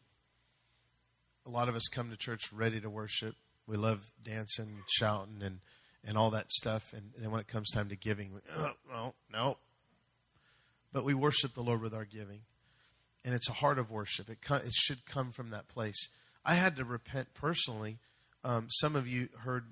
[1.49, 3.35] a lot of us come to church ready to worship.
[3.65, 5.59] We love dancing, shouting, and,
[6.05, 6.93] and all that stuff.
[6.93, 9.57] And then when it comes time to giving, we, oh, no, no.
[10.93, 12.41] But we worship the Lord with our giving.
[13.25, 14.29] And it's a heart of worship.
[14.29, 16.07] It, it should come from that place.
[16.49, 17.99] I had to repent personally.
[18.43, 19.65] Um, some of you heard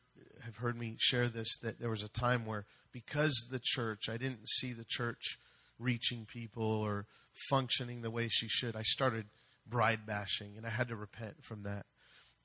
[0.43, 4.17] have heard me share this that there was a time where because the church, I
[4.17, 5.39] didn't see the church
[5.79, 7.07] reaching people or
[7.49, 8.75] functioning the way she should.
[8.75, 9.25] I started
[9.67, 11.87] bride bashing, and I had to repent from that.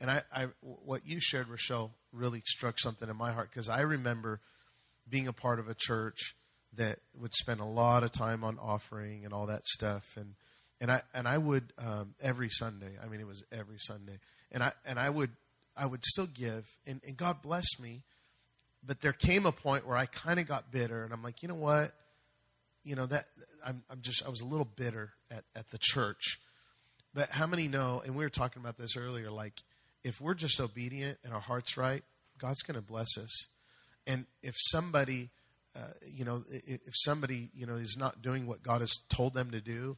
[0.01, 3.83] And I, I what you shared, Rochelle, really struck something in my heart because I
[3.83, 4.41] remember
[5.11, 6.35] being a part of a church
[6.74, 10.37] that would spend a lot of time on offering and all that stuff, and
[10.83, 12.99] and I and I would um, every Sunday.
[13.03, 14.18] I mean, it was every Sunday,
[14.51, 15.30] and I and I would
[15.74, 18.03] I would still give, and, and God blessed me.
[18.85, 21.49] But there came a point where I kind of got bitter, and I'm like, you
[21.49, 21.93] know what,
[22.85, 23.24] you know that
[23.64, 26.41] I'm I'm just I was a little bitter at at the church
[27.14, 29.62] but how many know, and we were talking about this earlier, like
[30.03, 32.03] if we're just obedient and our heart's right,
[32.39, 33.49] God's going to bless us.
[34.07, 35.30] And if somebody,
[35.76, 39.51] uh, you know, if somebody, you know, is not doing what God has told them
[39.51, 39.97] to do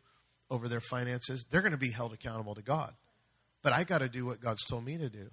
[0.54, 2.94] over their finances, they're going to be held accountable to God.
[3.62, 5.30] But I got to do what God's told me to do.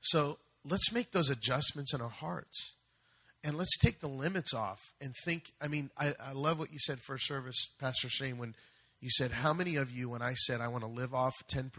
[0.00, 2.74] So let's make those adjustments in our hearts.
[3.44, 5.52] And let's take the limits off and think.
[5.60, 8.54] I mean, I, I love what you said first service, Pastor Shane, when
[9.00, 11.70] you said, How many of you, when I said I want to live off 10%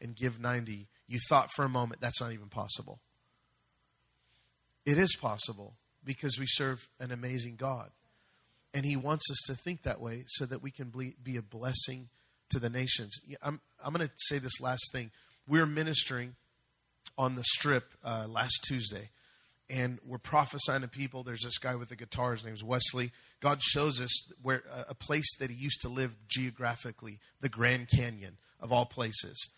[0.00, 3.00] and give 90, you thought for a moment that's not even possible?
[4.84, 5.74] It is possible
[6.04, 7.90] because we serve an amazing God.
[8.76, 12.10] And He wants us to think that way so that we can be a blessing
[12.50, 13.18] to the nations.
[13.42, 15.10] I'm, I'm going to say this last thing.
[15.48, 16.36] We we're ministering
[17.16, 19.08] on the strip uh, last Tuesday
[19.68, 21.22] and we're prophesying to people.
[21.22, 22.32] There's this guy with a guitar.
[22.32, 23.12] His name's Wesley.
[23.40, 24.12] God shows us
[24.42, 29.50] where a place that he used to live geographically, the Grand Canyon of all places.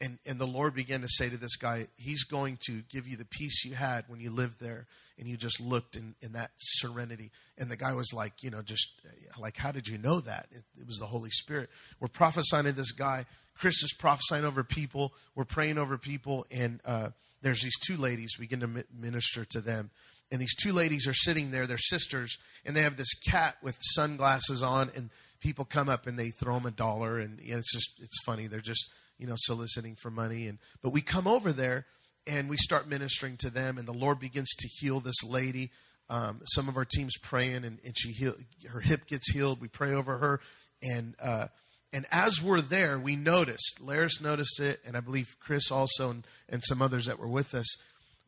[0.00, 3.16] And and the Lord began to say to this guy, He's going to give you
[3.16, 4.86] the peace you had when you lived there,
[5.18, 7.30] and you just looked in, in that serenity.
[7.56, 8.92] And the guy was like, you know, just
[9.38, 10.48] like, how did you know that?
[10.50, 11.70] It, it was the Holy Spirit.
[12.00, 13.26] We're prophesying to this guy.
[13.56, 15.14] Chris is prophesying over people.
[15.34, 17.10] We're praying over people, and uh,
[17.42, 18.36] there's these two ladies.
[18.38, 19.90] We begin to minister to them.
[20.32, 23.76] And these two ladies are sitting there, they're sisters, and they have this cat with
[23.80, 27.72] sunglasses on, and people come up and they throw them a dollar, and you it's
[27.72, 28.46] just it's funny.
[28.46, 28.88] They're just
[29.18, 31.86] you know soliciting for money, and but we come over there
[32.26, 35.70] and we start ministering to them, and the Lord begins to heal this lady
[36.10, 38.34] Um, some of our teams praying, and, and she heal,
[38.68, 39.58] her hip gets healed.
[39.60, 40.40] We pray over her,
[40.82, 41.46] and uh,
[41.94, 43.80] and as we're there, we noticed.
[43.80, 47.54] Laris noticed it, and I believe Chris also, and, and some others that were with
[47.54, 47.66] us.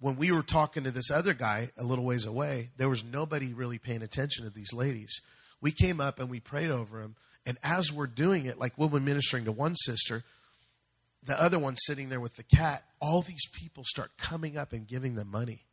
[0.01, 3.53] When we were talking to this other guy a little ways away, there was nobody
[3.53, 5.21] really paying attention to these ladies.
[5.61, 8.89] We came up and we prayed over them, and as we're doing it, like we'll
[8.89, 10.23] be ministering to one sister,
[11.27, 14.87] the other one sitting there with the cat, all these people start coming up and
[14.87, 15.65] giving them money.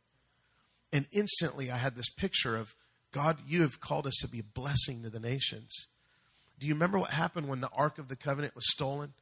[0.92, 2.74] And instantly I had this picture of
[3.12, 5.86] God, you have called us to be a blessing to the nations.
[6.58, 9.12] Do you remember what happened when the Ark of the Covenant was stolen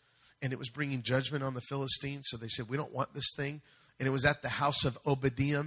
[0.41, 2.25] and it was bringing judgment on the Philistines?
[2.29, 3.61] So they said, We don't want this thing.
[3.99, 5.65] And it was at the house of Obadiah.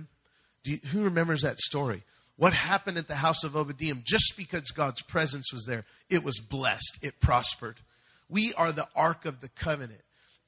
[0.64, 2.04] You, who remembers that story?
[2.38, 3.96] What happened at the house of Obadiah?
[4.04, 7.78] Just because God's presence was there, it was blessed, it prospered.
[8.28, 10.02] We are the Ark of the Covenant.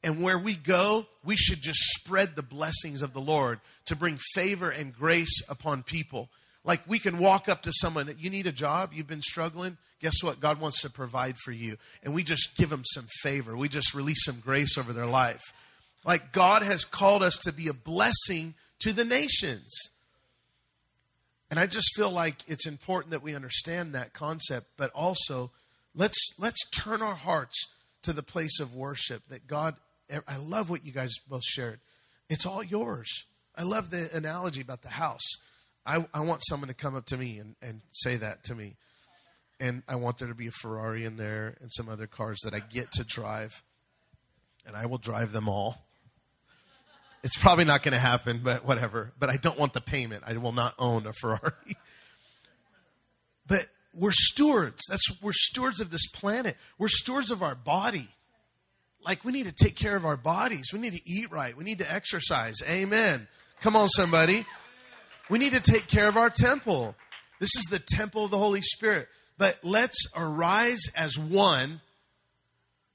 [0.04, 4.18] And where we go, we should just spread the blessings of the Lord to bring
[4.34, 6.30] favor and grace upon people.
[6.64, 9.78] Like we can walk up to someone, you need a job, you've been struggling.
[10.02, 10.40] Guess what?
[10.40, 11.78] God wants to provide for you.
[12.04, 13.58] And we just give them some favor.
[13.58, 15.42] We just release some grace over their life.
[16.06, 19.74] Like God has called us to be a blessing to the nations.
[21.50, 25.52] And I just feel like it's important that we understand that concept, but also
[25.96, 27.68] let's let's turn our hearts
[28.04, 29.76] to the place of worship that God
[30.28, 31.80] I love what you guys both shared.
[32.30, 33.26] It's all yours.
[33.56, 35.26] I love the analogy about the house.
[35.86, 38.76] I, I want someone to come up to me and, and say that to me.
[39.60, 42.54] And I want there to be a Ferrari in there and some other cars that
[42.54, 43.64] I get to drive.
[44.66, 45.88] And I will drive them all.
[47.24, 49.14] It's probably not going to happen, but whatever.
[49.18, 50.24] But I don't want the payment.
[50.28, 51.76] I will not own a Ferrari.
[53.48, 54.84] but we're stewards.
[54.88, 56.56] That's we're stewards of this planet.
[56.78, 58.10] We're stewards of our body
[59.08, 60.72] like we need to take care of our bodies.
[60.74, 61.56] We need to eat right.
[61.56, 62.56] We need to exercise.
[62.70, 63.28] Amen.
[63.62, 64.46] Come on, somebody.
[65.30, 66.94] We need to take care of our temple.
[67.40, 69.08] This is the temple of the Holy Spirit.
[69.38, 71.80] But let's arise as one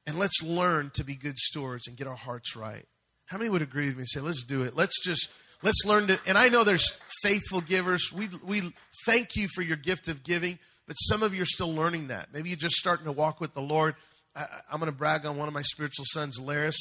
[0.07, 2.85] and let's learn to be good stewards and get our hearts right.
[3.27, 4.77] How many would agree with me and say, let's do it?
[4.77, 5.31] Let's just,
[5.63, 6.93] let's learn to, and I know there's
[7.23, 8.13] faithful givers.
[8.13, 8.75] We, we
[9.07, 12.35] thank you for your gift of giving, but some of you are still learning that.
[12.35, 13.95] Maybe you're just starting to walk with the Lord
[14.35, 16.76] I, am going to brag on one of my spiritual sons, Laris.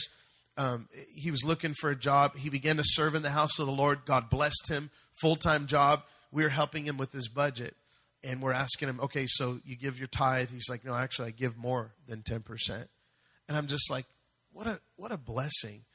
[0.57, 2.37] Um, he was looking for a job.
[2.37, 4.05] He began to serve in the house of the Lord.
[4.05, 4.89] God blessed him,
[5.21, 6.03] full time job.
[6.31, 7.75] We are helping him with his budget.
[8.23, 10.49] And we're asking him, okay, so you give your tithe.
[10.51, 12.85] He's like, no, actually, I give more than 10%.
[13.47, 14.05] And I'm just like,
[14.53, 15.85] what a, what a blessing.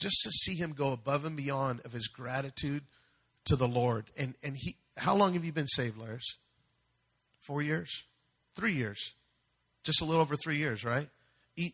[0.00, 2.84] Just to see him go above and beyond of his gratitude
[3.44, 4.06] to the Lord.
[4.16, 6.38] And, and he, how long have you been saved, Laris?
[7.40, 8.04] Four years?
[8.54, 9.14] Three years
[9.84, 11.08] just a little over three years, right?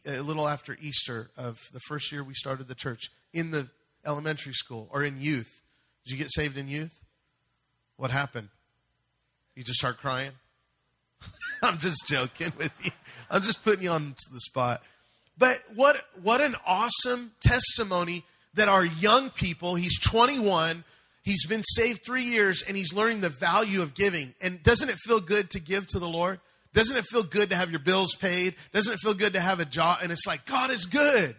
[0.06, 3.68] A little after Easter of the first year we started the church in the
[4.04, 5.62] elementary school or in youth.
[6.04, 6.98] Did you get saved in youth?
[7.96, 8.48] What happened?
[9.54, 10.32] You just start crying?
[11.62, 12.90] I'm just joking with you.
[13.30, 14.82] I'm just putting you on the spot.
[15.38, 20.84] But what what an awesome testimony that our young people, he's 21,
[21.22, 24.34] he's been saved 3 years and he's learning the value of giving.
[24.42, 26.40] And doesn't it feel good to give to the Lord?
[26.72, 28.54] Doesn't it feel good to have your bills paid?
[28.72, 29.98] Doesn't it feel good to have a job?
[30.02, 31.34] And it's like, God is good.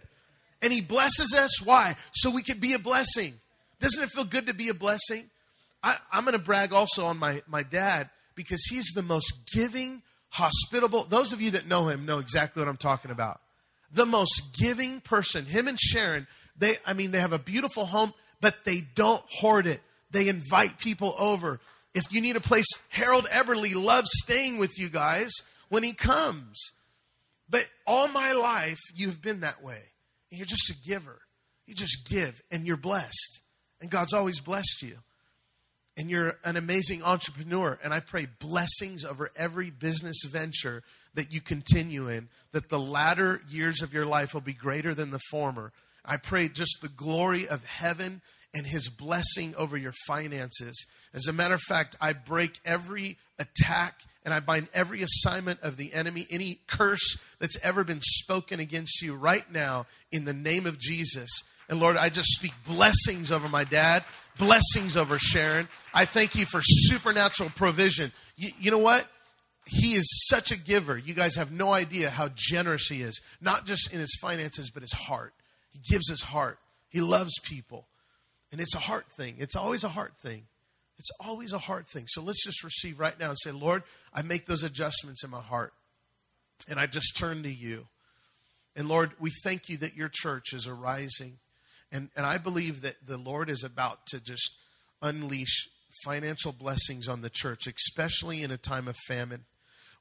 [0.62, 1.62] And He blesses us.
[1.62, 1.96] Why?
[2.14, 3.34] So we can be a blessing.
[3.80, 5.30] Doesn't it feel good to be a blessing?
[5.84, 10.02] I, am going to brag also on my, my dad because he's the most giving,
[10.30, 11.06] hospitable.
[11.10, 13.42] Those of you that know him know exactly what I'm talking about.
[13.94, 15.46] The most giving person.
[15.46, 16.28] Him and Sharon,
[16.58, 19.82] they, I mean, they have a beautiful home, but they don't hoard it.
[20.12, 21.60] They invite people over.
[21.94, 25.32] If you need a place, Harold Eberle loves staying with you guys
[25.70, 26.72] when he comes.
[27.50, 29.82] But all my life, you've been that way.
[30.30, 31.20] And you're just a giver.
[31.68, 33.42] You just give, and you're blessed.
[33.82, 34.98] And God's always blessed you.
[35.98, 37.78] And you're an amazing entrepreneur.
[37.84, 40.84] And I pray blessings over every business venture
[41.14, 45.12] that you continue in, that the latter years of your life will be greater than
[45.12, 45.74] the former.
[46.06, 48.22] I pray just the glory of heaven
[48.54, 50.86] and his blessing over your finances.
[51.14, 55.78] As a matter of fact, I break every attack and I bind every assignment of
[55.78, 60.66] the enemy, any curse that's ever been spoken against you right now in the name
[60.66, 61.30] of Jesus.
[61.70, 64.04] And Lord, I just speak blessings over my dad,
[64.38, 65.68] blessings over Sharon.
[65.93, 68.12] I thank you for supernatural provision.
[68.36, 69.08] You, you know what?
[69.66, 70.97] He is such a giver.
[70.97, 74.82] You guys have no idea how generous he is, not just in his finances, but
[74.82, 75.34] his heart.
[75.72, 76.60] He gives his heart.
[76.89, 77.86] He loves people.
[78.52, 79.36] And it's a heart thing.
[79.38, 80.43] It's always a heart thing.
[80.99, 82.06] It's always a heart thing.
[82.08, 83.84] So let's just receive right now and say, Lord,
[84.14, 85.74] I make those adjustments in my heart.
[86.68, 87.88] And I just turn to you.
[88.76, 91.38] And Lord, we thank you that your church is arising.
[91.91, 94.56] And, and I believe that the Lord is about to just
[95.02, 95.70] unleash
[96.06, 99.45] financial blessings on the church, especially in a time of famine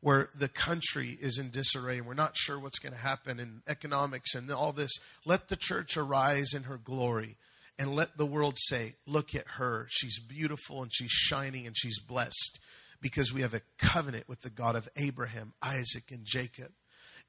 [0.00, 3.62] where the country is in disarray and we're not sure what's going to happen in
[3.68, 4.92] economics and all this.
[5.24, 7.36] Let the church arise in her glory
[7.80, 9.86] and let the world say, Look at her.
[9.88, 12.60] She's beautiful and she's shining and she's blessed
[13.00, 16.70] because we have a covenant with the God of Abraham, Isaac, and Jacob.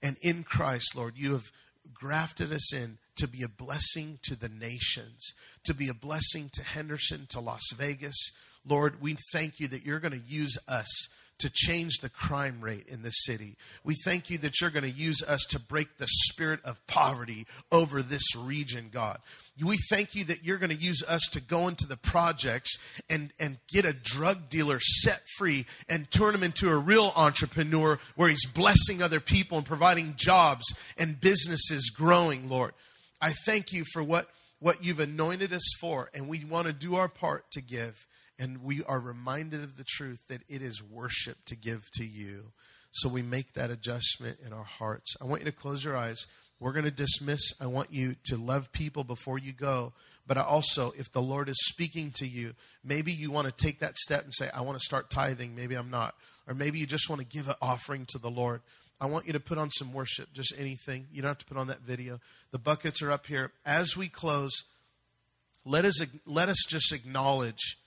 [0.03, 1.51] And in Christ, Lord, you have
[1.93, 5.33] grafted us in to be a blessing to the nations,
[5.63, 8.31] to be a blessing to Henderson, to Las Vegas.
[8.67, 11.07] Lord, we thank you that you're going to use us
[11.41, 13.57] to change the crime rate in this city.
[13.83, 17.47] We thank you that you're going to use us to break the spirit of poverty
[17.71, 19.17] over this region, God.
[19.63, 22.77] We thank you that you're going to use us to go into the projects
[23.09, 27.99] and, and get a drug dealer set free and turn him into a real entrepreneur
[28.15, 32.73] where he's blessing other people and providing jobs and businesses growing, Lord.
[33.21, 36.95] I thank you for what, what you've anointed us for, and we want to do
[36.95, 38.07] our part to give.
[38.39, 42.53] And we are reminded of the truth that it is worship to give to you.
[42.91, 45.15] So we make that adjustment in our hearts.
[45.21, 46.25] I want you to close your eyes.
[46.61, 47.53] We're going to dismiss.
[47.59, 49.93] I want you to love people before you go.
[50.27, 52.53] But I also, if the Lord is speaking to you,
[52.83, 55.55] maybe you want to take that step and say, I want to start tithing.
[55.55, 56.13] Maybe I'm not.
[56.47, 58.61] Or maybe you just want to give an offering to the Lord.
[59.01, 61.07] I want you to put on some worship, just anything.
[61.11, 62.19] You don't have to put on that video.
[62.51, 63.51] The buckets are up here.
[63.65, 64.63] As we close,
[65.65, 67.79] let us, let us just acknowledge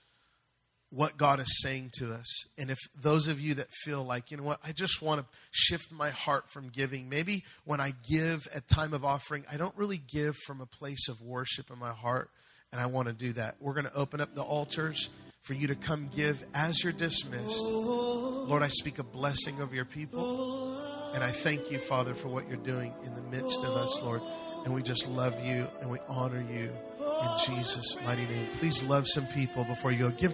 [0.89, 2.45] what God is saying to us.
[2.57, 5.27] And if those of you that feel like, you know what, I just want to
[5.51, 7.09] shift my heart from giving.
[7.09, 11.09] Maybe when I give at time of offering, I don't really give from a place
[11.09, 12.29] of worship in my heart,
[12.71, 13.55] and I want to do that.
[13.59, 15.09] We're going to open up the altars
[15.41, 17.65] for you to come give as you're dismissed.
[17.65, 20.75] Lord, I speak a blessing over your people.
[21.13, 24.21] And I thank you, Father, for what you're doing in the midst of us, Lord.
[24.65, 26.69] And we just love you and we honor you
[26.99, 28.47] in Jesus' mighty name.
[28.57, 30.09] Please love some people before you go.
[30.09, 30.33] Give